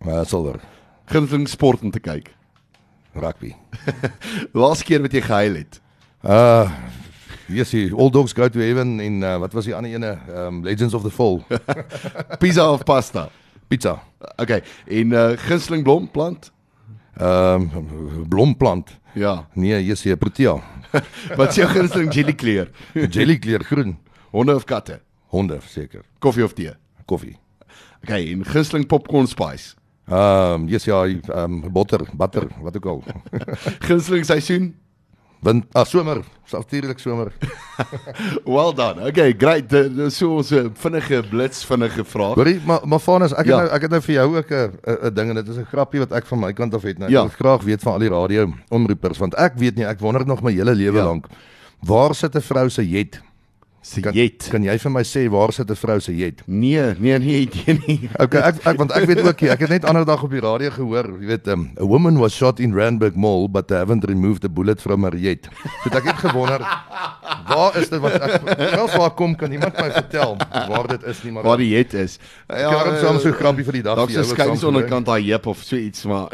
Uh 0.06 0.24
silwer. 0.24 0.60
Gunsteling 1.12 1.48
sport 1.48 1.82
om 1.82 1.92
te 1.92 2.00
kyk. 2.00 2.32
Rugby. 3.14 3.56
Laaste 4.54 4.86
keer 4.86 5.02
wat 5.02 5.12
jy 5.12 5.22
gehuil 5.22 5.56
het. 5.56 5.82
Uh 6.24 6.72
Yes, 7.50 7.74
Old 7.94 8.14
Dogs 8.14 8.32
Go 8.34 8.48
to 8.48 8.60
Heaven 8.60 9.00
en 9.00 9.24
uh, 9.24 9.38
wat 9.42 9.54
was 9.54 9.66
die 9.66 9.74
ander 9.76 9.90
ene? 9.92 10.20
Um 10.30 10.64
Legends 10.64 10.94
of 10.94 11.02
the 11.02 11.10
Fall. 11.10 11.42
Pizza 12.40 12.70
of 12.72 12.84
pasta? 12.86 13.30
Pizza. 13.68 14.00
Okay, 14.38 14.62
en 14.88 15.12
uh 15.12 15.36
gunsteling 15.38 15.84
blomplant? 15.84 16.52
Um 17.20 17.72
blomplant. 18.30 18.96
Ja. 19.16 19.48
Nee, 19.54 19.84
yes, 19.86 20.04
hier 20.04 20.16
Protea. 20.16 20.62
Wat 21.38 21.50
is 21.50 21.56
jou 21.56 21.68
gunsteling 21.68 22.14
jelly 22.14 22.34
kleur? 22.34 22.70
Jellykleur 22.94 23.64
groen. 23.64 23.98
Honde 24.32 24.56
of 24.56 24.64
katte? 24.64 25.02
Honde 25.30 25.60
seker. 25.66 26.02
Koffie 26.20 26.44
of 26.44 26.54
tee? 26.54 26.74
Koffie. 27.06 27.38
Okay, 28.04 28.32
en 28.32 28.46
gunsteling 28.46 28.88
popcorn 28.88 29.28
spice? 29.28 29.76
Um 30.10 30.68
yes, 30.68 30.86
ja, 30.86 31.04
um 31.36 31.62
botter, 31.72 32.02
butter, 32.18 32.48
wat 32.62 32.76
ook 32.76 32.86
al. 32.86 33.04
Gunsteling 33.88 34.26
seisoen? 34.26 34.76
Wind, 35.42 35.66
ah 35.72 35.86
somer, 35.88 36.24
natuurlik 36.52 37.00
somer. 37.00 37.30
Well 38.46 38.74
done. 38.76 39.06
Okay, 39.08 39.34
great. 39.38 39.70
Dit 39.72 39.96
is 39.98 40.18
so 40.18 40.36
ons 40.36 40.50
'n 40.52 40.72
vinnige 40.76 41.22
blits 41.30 41.64
vinnige 41.66 42.04
vraag. 42.04 42.36
Hoorie, 42.36 42.60
maar 42.66 42.82
maar 42.88 43.00
Vanus, 43.00 43.32
ek 43.32 43.38
het 43.38 43.48
Ja. 43.48 43.58
nou 43.62 43.70
ek 43.70 43.82
het 43.82 43.92
nou 43.92 44.02
vir 44.02 44.14
jou 44.16 44.38
ook 44.38 44.50
'n 44.52 44.72
'n- 44.88 45.00
'n 45.08 45.14
ding 45.14 45.30
en 45.30 45.36
dit 45.36 45.48
is 45.48 45.58
'n 45.58 45.66
grappie 45.66 46.00
wat 46.00 46.12
ek 46.12 46.26
van 46.26 46.40
my 46.40 46.54
kant 46.54 46.74
af 46.74 46.82
het. 46.82 46.98
Nou, 46.98 47.12
Ja. 47.12 47.24
ek 47.24 47.38
wil 47.38 47.38
graag 47.52 47.64
weet 47.64 47.82
van 47.82 47.94
al 47.94 48.00
die 48.00 48.10
radio 48.10 48.54
omroepers 48.70 49.18
want 49.18 49.34
ek 49.36 49.54
weet 49.56 49.76
nie, 49.76 49.86
ek 49.86 50.00
wonder 50.00 50.26
nog 50.26 50.42
my 50.42 50.52
hele 50.52 50.76
lewe 50.76 50.98
Ja. 50.98 51.06
lank. 51.06 51.28
Waar 51.82 52.16
sit 52.16 52.36
'n 52.36 52.42
vrou 52.42 52.70
se 52.70 52.84
jet? 52.90 53.22
Se 53.82 54.02
Kan, 54.02 54.12
jet. 54.14 54.48
kan 54.52 54.62
jy 54.64 54.74
vir 54.78 54.92
my 54.92 55.02
sê 55.08 55.22
waar 55.32 55.54
sit 55.54 55.70
'n 55.72 55.76
vrou 55.76 56.00
se 56.02 56.12
jet? 56.12 56.42
Nee, 56.48 56.96
nee, 57.00 57.18
nee, 57.20 57.42
idee 57.48 57.80
nie. 57.88 58.10
Okay, 58.20 58.42
ek, 58.42 58.56
ek 58.68 58.78
want 58.78 58.92
ek 58.92 59.06
weet 59.08 59.22
ook 59.24 59.42
nie, 59.42 59.50
ek 59.50 59.60
het 59.60 59.70
net 59.70 59.86
ander 59.86 60.04
dag 60.06 60.22
op 60.24 60.30
die 60.32 60.42
radio 60.44 60.70
gehoor, 60.70 61.08
jy 61.22 61.28
weet, 61.28 61.48
um, 61.48 61.72
a 61.80 61.86
woman 61.86 62.18
was 62.20 62.34
shot 62.36 62.60
in 62.60 62.74
Randburg 62.76 63.16
Mall 63.16 63.48
but 63.48 63.68
they 63.70 63.78
haven't 63.78 64.04
removed 64.04 64.42
the 64.42 64.50
bullet 64.50 64.82
from 64.82 65.04
her 65.04 65.16
jet. 65.16 65.48
So 65.84 65.90
ek 65.96 66.04
het 66.12 66.20
gewonder 66.28 66.60
waar 67.50 67.78
is 67.80 67.88
dit 67.90 68.00
wat 68.02 68.20
ek 68.20 68.44
wel 68.76 68.88
waar 69.00 69.12
kom 69.16 69.34
kan 69.36 69.52
iemand 69.52 69.74
my 69.80 69.90
vertel 69.92 70.36
waar 70.68 70.88
dit 70.88 71.04
is 71.04 71.24
nie 71.24 71.32
maar 71.32 71.44
Waar 71.44 71.58
die 71.58 71.70
jet 71.72 71.94
is. 71.94 72.20
Ja, 72.50 72.70
Ek 72.70 72.86
het 72.92 73.00
soms 73.00 73.22
so 73.24 73.30
'n 73.30 73.34
grappie 73.40 73.64
vir 73.64 73.74
die 73.80 73.84
dag 73.84 73.96
Dalk 73.96 74.10
vir 74.12 74.16
se 74.16 74.22
jou 74.22 74.30
ook 74.30 74.36
skuins 74.38 74.60
saamgebring. 74.60 74.76
onderkant 74.76 75.06
daai 75.06 75.24
heup 75.32 75.48
of 75.48 75.58
so 75.64 75.76
iets 75.78 76.04
maar. 76.06 76.28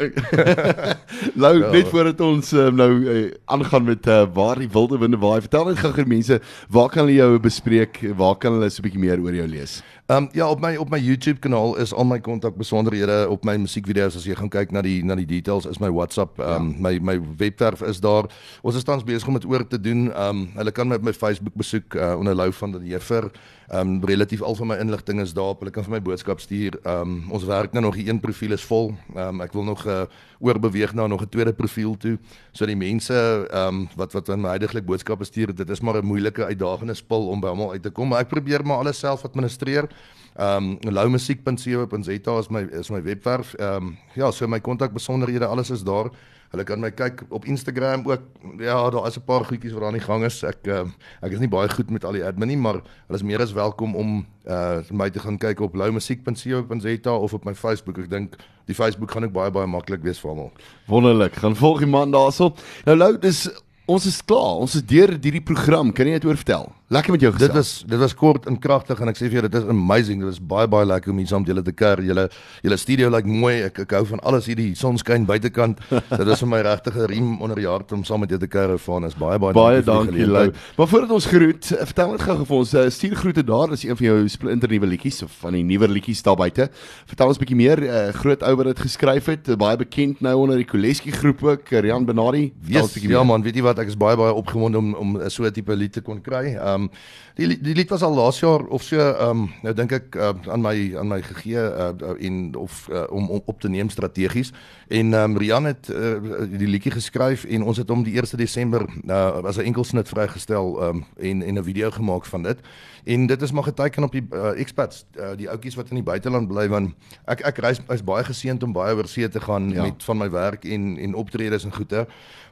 Lou, 1.36 1.58
Ja. 1.60 1.70
net 1.70 1.88
voordat 1.88 2.20
ons 2.20 2.52
um, 2.52 2.74
nou 2.74 2.90
uh, 3.06 3.30
aangaan 3.44 3.84
met 3.84 4.06
uh, 4.06 4.24
waar 4.34 4.58
die 4.58 4.68
wilde 4.68 4.98
winde 4.98 5.16
waai. 5.16 5.40
Vertel 5.40 5.64
net 5.70 5.78
gou 5.78 5.92
vir 5.92 6.06
mense, 6.06 6.40
waar 6.68 6.88
kan 6.90 7.06
hulle 7.06 7.16
jou 7.16 7.35
bespreek? 7.42 8.00
Waar 8.16 8.36
kan 8.36 8.52
hulle 8.56 8.70
so 8.70 8.80
'n 8.80 8.86
bietjie 8.86 9.00
meer 9.00 9.20
oor 9.20 9.34
jou 9.34 9.46
lees? 9.46 9.82
Ehm 10.06 10.22
um, 10.22 10.28
ja, 10.32 10.50
op 10.50 10.60
my 10.60 10.76
op 10.76 10.90
my 10.90 10.98
YouTube 10.98 11.38
kanaal 11.38 11.76
is 11.76 11.94
al 11.94 12.04
my 12.04 12.20
kontak 12.20 12.54
besonderhede 12.56 13.26
op 13.28 13.44
my 13.44 13.56
musiekvideo's 13.56 14.14
as 14.14 14.24
jy 14.24 14.36
gaan 14.38 14.48
kyk 14.48 14.70
na 14.70 14.78
die 14.86 15.00
na 15.04 15.16
die 15.18 15.26
details 15.26 15.66
is 15.66 15.80
my 15.82 15.90
WhatsApp, 15.90 16.38
ehm 16.38 16.68
um, 16.68 16.68
my 16.78 16.92
my 17.02 17.16
webwerf 17.40 17.82
is 17.82 17.98
daar. 18.00 18.30
Ons 18.62 18.78
is 18.78 18.86
tans 18.86 19.02
besig 19.02 19.26
om 19.26 19.34
dit 19.34 19.48
oor 19.50 19.66
te 19.66 19.80
doen. 19.80 20.06
Ehm 20.12 20.28
um, 20.28 20.46
hulle 20.54 20.70
kan 20.70 20.86
my 20.88 20.94
op 20.94 21.02
my 21.02 21.12
Facebook 21.12 21.58
besoek 21.58 21.98
uh, 21.98 22.14
onder 22.18 22.38
Lou 22.38 22.52
van 22.52 22.72
der 22.72 22.86
Heever. 22.86 23.30
Ehm 23.66 23.96
um, 23.96 24.04
relatief 24.04 24.42
al 24.42 24.54
van 24.54 24.66
my 24.66 24.76
inligting 24.78 25.20
is 25.20 25.32
daar. 25.34 25.56
Hulle 25.58 25.70
kan 25.74 25.82
vir 25.82 25.96
my 25.96 26.02
boodskap 26.02 26.40
stuur. 26.40 26.78
Ehm 26.84 27.00
um, 27.00 27.30
ons 27.30 27.44
werk 27.44 27.72
nou 27.72 27.82
nog 27.84 27.98
die 27.98 28.06
een 28.08 28.20
profiel 28.20 28.52
is 28.52 28.62
vol. 28.62 28.94
Ehm 29.14 29.26
um, 29.26 29.40
ek 29.42 29.58
wil 29.58 29.66
nog 29.66 29.82
uh, 29.86 30.04
oorbeweeg 30.38 30.94
na 30.94 31.06
nog 31.06 31.22
'n 31.22 31.28
tweede 31.28 31.52
profiel 31.52 31.96
toe. 31.96 32.18
So 32.52 32.66
die 32.66 32.76
mense 32.76 33.48
ehm 33.50 33.74
um, 33.74 33.88
wat 33.96 34.12
wat 34.12 34.28
aan 34.28 34.40
my 34.40 34.48
heidaglik 34.48 34.86
boodskappe 34.86 35.24
stuur, 35.24 35.54
dit 35.54 35.70
is 35.70 35.80
maar 35.80 35.98
'n 35.98 36.06
moeilike 36.06 36.44
uitdagende 36.44 36.94
spul 36.94 37.26
om 37.28 37.40
by 37.40 37.48
almal 37.48 37.72
uit 37.72 37.82
te 37.82 37.90
kom, 37.90 38.08
maar 38.08 38.20
ek 38.20 38.28
probeer 38.28 38.62
maar 38.64 38.76
alles 38.76 38.98
self 38.98 39.24
administreer. 39.24 39.88
Ehm 40.36 40.76
um, 40.84 40.92
loumusiek.co.za 40.92 42.38
is 42.38 42.48
my 42.48 42.66
is 42.70 42.90
my 42.90 43.02
webwerf. 43.02 43.54
Ehm 43.54 43.76
um, 43.76 43.98
ja, 44.14 44.30
so 44.30 44.46
my 44.46 44.60
kontak 44.60 44.92
besonderhede, 44.92 45.46
alles 45.46 45.70
is 45.70 45.82
daar. 45.82 46.10
Hulle 46.50 46.64
kan 46.64 46.80
my 46.80 46.90
kyk 46.94 47.24
op 47.34 47.44
Instagram 47.44 48.04
ook. 48.06 48.22
Ja, 48.58 48.90
daar 48.90 49.06
is 49.06 49.16
'n 49.16 49.24
paar 49.24 49.44
goedjies 49.44 49.72
wat 49.72 49.80
daar 49.80 49.90
aan 49.90 49.98
die 49.98 50.06
gang 50.06 50.24
is. 50.24 50.42
Ek 50.42 50.66
uh, 50.66 50.84
ek 51.20 51.32
is 51.32 51.38
nie 51.38 51.48
baie 51.48 51.68
goed 51.68 51.90
met 51.90 52.04
al 52.04 52.12
die 52.12 52.24
admin 52.24 52.48
nie, 52.48 52.56
maar 52.56 52.74
hulle 53.06 53.18
is 53.18 53.22
meer 53.22 53.40
as 53.40 53.52
welkom 53.52 53.94
om 53.96 54.26
uh 54.46 54.78
my 54.90 55.10
te 55.10 55.18
gaan 55.18 55.38
kyk 55.38 55.60
op 55.60 55.74
loumusiek.co.za 55.74 57.12
of 57.16 57.32
op 57.32 57.44
my 57.44 57.54
Facebook. 57.54 57.98
Ek 57.98 58.10
dink 58.10 58.36
die 58.66 58.74
Facebook 58.74 59.10
gaan 59.10 59.24
ook 59.24 59.32
baie 59.32 59.50
baie 59.50 59.66
maklik 59.66 60.02
wees 60.02 60.20
vir 60.20 60.30
almal. 60.30 60.52
Wonderlik. 60.86 61.34
Gaan 61.34 61.56
volg 61.56 61.78
die 61.78 61.88
man 61.88 62.10
daarso. 62.10 62.54
Nou 62.84 62.96
Lou, 62.96 63.18
dis 63.18 63.50
ons 63.86 64.06
is 64.06 64.24
klaar. 64.24 64.60
Ons 64.60 64.74
is 64.74 64.82
deur 64.86 65.18
hierdie 65.20 65.42
program. 65.42 65.92
Kan 65.92 66.06
jy 66.06 66.12
net 66.12 66.24
oor 66.24 66.36
vertel? 66.36 66.72
Lekker 66.86 67.10
met 67.10 67.20
jou 67.20 67.32
gesels. 67.34 67.48
Dit 67.48 67.56
was 67.56 67.70
dit 67.86 67.98
was 67.98 68.12
kort 68.14 68.44
en 68.46 68.58
kragtig 68.62 69.00
en 69.02 69.10
ek 69.10 69.16
sê 69.18 69.26
vir 69.26 69.40
jou 69.40 69.48
dit 69.48 69.54
is 69.58 69.64
amazing. 69.72 70.20
Dit 70.22 70.28
was 70.28 70.36
baie 70.38 70.68
baie 70.70 70.86
lekker 70.86 71.10
om 71.10 71.16
hier 71.18 71.26
saam 71.26 71.42
met 71.42 71.48
julle 71.50 71.64
te 71.66 71.72
kuier. 71.74 71.98
Julle 72.06 72.28
julle 72.62 72.76
studio 72.78 73.08
lyk 73.10 73.24
like 73.26 73.38
mooi. 73.42 73.54
Ek 73.66 73.80
ek 73.82 73.94
hou 73.96 74.04
van 74.12 74.20
alles 74.22 74.46
hierdie 74.46 74.68
sonskyn 74.78 75.24
buitekant. 75.26 75.80
dit 76.20 76.30
is 76.30 76.44
vir 76.44 76.50
my 76.52 76.60
regtig 76.62 76.94
'n 76.94 77.08
riem 77.10 77.32
onder 77.42 77.58
die 77.58 77.66
hart 77.66 77.90
om 77.90 78.04
saam 78.06 78.22
met 78.22 78.30
jou 78.30 78.38
te 78.38 78.46
kuier 78.46 78.78
van. 78.78 79.04
Is 79.10 79.16
baie 79.18 79.38
baie 79.42 79.52
Baie 79.56 79.82
dankie 79.82 80.14
Lou. 80.14 80.44
geleentheid. 80.46 80.76
Maar 80.78 80.88
voordat 80.92 81.10
ons 81.10 81.26
groet, 81.26 81.72
eh, 81.74 81.86
vertel 81.90 82.10
net 82.14 82.22
gou 82.22 82.36
vir 82.44 82.56
ons 82.56 82.74
uh, 82.74 82.86
stuur 82.88 83.16
groete 83.16 83.44
daar. 83.44 83.68
Dis 83.74 83.82
een 83.82 83.96
van 83.96 84.06
jou 84.06 84.28
splinter 84.28 84.68
nuwe 84.70 84.86
liedjies 84.86 85.22
of 85.26 85.32
van 85.42 85.58
die 85.58 85.64
nuwer 85.64 85.90
liedjies 85.90 86.22
daar 86.22 86.38
buite. 86.38 86.70
Vertel 87.10 87.26
ons 87.26 87.36
'n 87.36 87.42
bietjie 87.42 87.56
meer. 87.58 87.82
Uh, 87.82 88.12
groot 88.14 88.42
ou 88.46 88.54
wat 88.62 88.66
dit 88.66 88.78
geskryf 88.86 89.26
het, 89.26 89.48
uh, 89.48 89.56
baie 89.58 89.76
bekend 89.76 90.20
nou 90.20 90.36
onder 90.38 90.56
die 90.56 90.64
Koleski 90.70 91.10
groep 91.10 91.42
ook, 91.42 91.66
Rian 91.82 92.06
ons 92.06 92.94
Yes, 92.94 92.94
ja 93.02 93.08
meer. 93.08 93.26
man, 93.26 93.42
weet 93.42 93.56
jy 93.56 93.62
wat, 93.62 93.78
ek 93.78 93.88
is 93.88 93.96
baie 93.98 94.16
baie 94.16 94.32
opgewonde 94.32 94.78
om 94.78 94.94
om 94.94 95.18
so 95.28 95.42
'n 95.42 95.50
tipe 95.50 95.74
lied 95.74 95.92
te 95.92 96.00
kon 96.00 96.22
kry. 96.22 96.54
Ehm 96.76 96.82
um, 96.82 96.90
die 97.36 97.60
die 97.60 97.74
lied 97.76 97.90
was 97.92 98.02
al 98.02 98.14
laas 98.16 98.38
jaar 98.40 98.64
of 98.72 98.82
so 98.82 98.96
ehm 98.98 99.28
um, 99.28 99.50
nou 99.62 99.74
dink 99.76 99.92
ek 99.92 100.16
uh, 100.16 100.32
aan 100.48 100.62
my 100.64 100.76
aan 100.96 101.08
my 101.08 101.18
gegee 101.22 101.60
uh, 101.60 101.92
en 102.20 102.54
of 102.56 102.86
uh, 102.88 103.04
om, 103.12 103.28
om 103.30 103.42
op 103.44 103.60
te 103.60 103.68
neem 103.68 103.90
strategies. 103.92 104.52
En 104.88 105.12
ehm 105.14 105.30
um, 105.30 105.36
Rian 105.38 105.64
het 105.64 105.88
uh, 105.88 106.16
die 106.48 106.68
liedjie 106.68 106.92
geskryf 106.92 107.44
en 107.44 107.62
ons 107.62 107.76
het 107.76 107.88
hom 107.88 108.04
die 108.06 108.16
1 108.16 108.36
Desember 108.40 108.86
uh, 109.04 109.44
as 109.44 109.56
'n 109.56 109.68
enkelsnit 109.68 110.08
vrygestel 110.08 110.80
ehm 110.80 110.96
um, 110.96 111.04
en 111.16 111.42
en 111.42 111.58
'n 111.58 111.64
video 111.64 111.90
gemaak 111.90 112.24
van 112.24 112.42
dit. 112.42 112.58
En 113.04 113.26
dit 113.26 113.42
is 113.42 113.52
maar 113.52 113.62
geteken 113.62 114.02
op 114.02 114.12
die 114.12 114.26
uh, 114.30 114.60
expats, 114.60 115.04
uh, 115.18 115.36
die 115.36 115.50
ouetjies 115.50 115.74
wat 115.74 115.88
in 115.88 115.94
die 115.94 116.04
buiteland 116.04 116.48
bly 116.48 116.68
want 116.68 116.94
ek 117.24 117.40
ek 117.40 117.58
reis 117.58 117.80
is 117.88 118.04
baie 118.04 118.24
geseënd 118.24 118.62
om 118.62 118.72
baie 118.72 118.96
oor 118.96 119.08
see 119.08 119.28
te 119.28 119.40
gaan 119.40 119.68
Ja. 119.68 119.74
ja. 119.74 119.82
met 119.82 120.04
van 120.04 120.18
my 120.18 120.30
werk 120.30 120.64
en 120.64 120.96
en 120.98 121.14
optredes 121.14 121.64
en 121.64 121.74
goeie. 121.74 122.06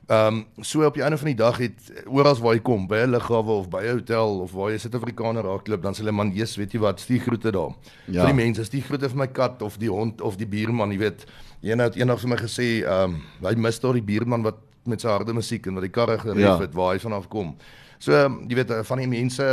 Ehm 0.07 0.35
um, 0.35 0.47
so 0.61 0.85
op 0.85 0.95
die 0.95 1.03
einde 1.03 1.17
van 1.19 1.27
die 1.27 1.37
dag 1.37 1.57
het 1.57 2.05
oral 2.07 2.37
waar 2.37 2.55
jy 2.55 2.61
kom, 2.61 2.87
by 2.87 2.97
'n 2.97 3.11
lughawe 3.11 3.53
of 3.53 3.69
by 3.69 3.83
'n 3.85 3.91
hotel 3.91 4.14
of 4.23 4.53
waar 4.53 4.71
jy 4.71 4.79
Suid-Afrikaner 4.79 5.43
raakloop, 5.45 5.83
dan 5.83 5.95
sê 5.95 5.99
hulle 5.99 6.13
man, 6.13 6.33
"Jesus, 6.33 6.57
weet 6.57 6.73
jy 6.73 6.81
wat, 6.81 7.01
stuur 7.01 7.21
groete 7.21 7.51
daar." 7.53 7.75
Ja. 8.07 8.13
Ja. 8.13 8.27
Vir 8.27 8.35
die 8.35 8.45
mense, 8.45 8.65
stuur 8.65 8.83
groete 8.83 9.09
vir 9.09 9.17
my 9.19 9.27
kat 9.27 9.63
of 9.63 9.79
die 9.79 9.91
hond 9.91 10.21
of 10.21 10.37
die 10.37 10.47
buurman, 10.47 10.91
jy 10.93 10.99
weet. 10.99 11.25
Een 11.63 11.79
het 11.79 11.97
eendag 11.97 12.21
vir 12.21 12.29
my 12.29 12.37
gesê, 12.37 12.85
ehm 12.85 13.11
um, 13.15 13.23
hy 13.43 13.55
mis 13.55 13.81
daar 13.81 13.93
die 13.93 14.03
buurman 14.03 14.43
wat 14.43 14.57
met 14.87 15.01
sy 15.01 15.09
harde 15.09 15.33
musiek 15.33 15.67
en 15.67 15.75
wat 15.75 15.83
die 15.83 15.91
karre 15.91 16.19
geref 16.19 16.37
Ja. 16.39 16.55
ja. 16.55 16.59
het 16.61 16.75
waar 16.75 16.93
hy 16.93 16.99
vanaf 16.99 17.29
kom. 17.29 17.57
So 18.05 18.13
jy 18.13 18.57
weet 18.59 18.73
eh, 18.75 18.83
van 18.85 19.01
die 19.01 19.09
mense 19.09 19.45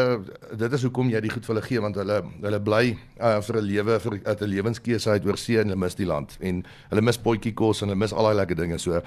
dit 0.60 0.74
is 0.76 0.84
hoekom 0.84 1.12
jy 1.12 1.22
die 1.24 1.32
goed 1.32 1.46
vir 1.48 1.54
hulle 1.54 1.64
gee 1.64 1.84
want 1.84 1.96
hulle 2.02 2.18
hulle 2.42 2.60
bly 2.60 2.82
uh, 2.92 3.38
vir 3.46 3.60
'n 3.62 3.64
lewe 3.68 4.00
vir 4.04 4.16
'n 4.18 4.50
lewenskeuse 4.52 5.10
uit 5.10 5.26
oor 5.26 5.38
see 5.40 5.60
en 5.62 5.72
hulle 5.72 5.80
mis 5.80 5.96
die 5.96 6.08
land 6.10 6.36
en 6.42 6.60
hulle 6.90 7.02
mis 7.02 7.18
potjie 7.18 7.54
kos 7.56 7.82
en 7.82 7.90
hulle 7.90 8.00
mis 8.00 8.14
al 8.14 8.28
daai 8.28 8.36
lekker 8.42 8.58
dinge. 8.60 8.80
So 8.80 9.00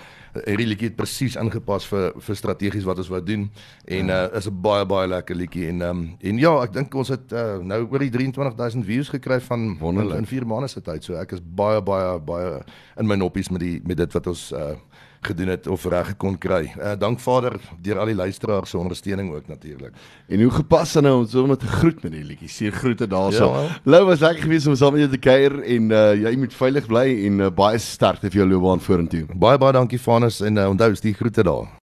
hierdie 0.46 0.68
liedjie 0.70 0.88
het 0.88 0.96
presies 0.96 1.36
ingepas 1.36 1.84
vir 1.92 2.12
vir 2.16 2.36
strategies 2.36 2.88
wat 2.88 2.98
ons 2.98 3.12
wou 3.12 3.20
doen 3.20 3.50
en 3.84 4.10
uh, 4.10 4.28
is 4.32 4.48
'n 4.48 4.62
baie 4.62 4.86
baie 4.86 5.08
lekker 5.08 5.36
liedjie 5.36 5.68
en 5.68 5.82
um, 5.82 6.16
en 6.20 6.38
ja, 6.38 6.54
ek 6.62 6.72
dink 6.72 6.94
ons 6.94 7.08
het 7.08 7.32
uh, 7.32 7.58
nou 7.60 7.84
oor 7.90 8.00
die 8.00 8.10
23000 8.10 8.84
views 8.84 9.08
gekry 9.08 9.40
van 9.40 9.76
Wonderlik. 9.78 10.18
in 10.18 10.26
4 10.26 10.46
maande 10.46 10.68
se 10.68 10.80
tyd. 10.80 11.04
So 11.04 11.20
ek 11.20 11.32
is 11.32 11.40
baie 11.40 11.82
baie 11.82 12.18
baie 12.18 12.62
in 12.96 13.06
my 13.06 13.16
noppies 13.16 13.50
met 13.50 13.60
die 13.60 13.80
met 13.84 13.96
dit 13.96 14.12
wat 14.12 14.26
ons 14.26 14.52
uh, 14.52 14.72
gedoen 15.26 15.48
het 15.48 15.66
of 15.66 15.84
reg 15.84 16.06
gekon 16.06 16.38
kry. 16.38 16.72
Uh, 16.78 16.92
dank 16.98 17.20
Vader 17.20 17.56
deur 17.82 17.98
al 17.98 18.10
die 18.12 18.14
luisteraars 18.14 18.70
se 18.70 18.78
ondersteuning 18.78 19.32
ook 19.34 19.48
natuurlik. 19.48 19.92
En 20.28 20.42
hoe 20.42 20.50
gepas 20.50 20.92
dan 20.92 21.02
nou 21.02 21.18
om 21.18 21.26
so 21.26 21.46
met 21.46 21.62
'n 21.62 21.66
groet 21.66 22.02
met 22.02 22.12
die 22.12 22.24
liedjie. 22.24 22.48
Stuur 22.48 22.72
groete 22.72 23.06
daarso. 23.06 23.52
Ja. 23.54 23.80
Lou 23.84 24.04
was 24.04 24.20
lekker 24.20 24.42
geweest 24.42 24.66
om 24.66 24.74
saam 24.74 24.92
met 24.92 25.00
jou 25.00 25.12
te 25.12 25.18
kuier 25.18 25.62
en 25.62 25.90
uh, 25.90 26.14
jy 26.14 26.36
moet 26.36 26.54
veilig 26.54 26.86
bly 26.86 27.26
en 27.26 27.40
uh, 27.40 27.50
baie 27.50 27.78
sterkte 27.78 28.30
vir 28.30 28.40
jou 28.40 28.48
loopbaan 28.48 28.80
vorentoe. 28.80 29.24
Baie 29.34 29.58
baie 29.58 29.72
dankie 29.72 30.00
Vanus 30.00 30.40
en 30.40 30.56
uh, 30.56 30.68
onthou, 30.68 30.94
stuur 30.94 31.14
groete 31.14 31.42
daar. 31.42 31.68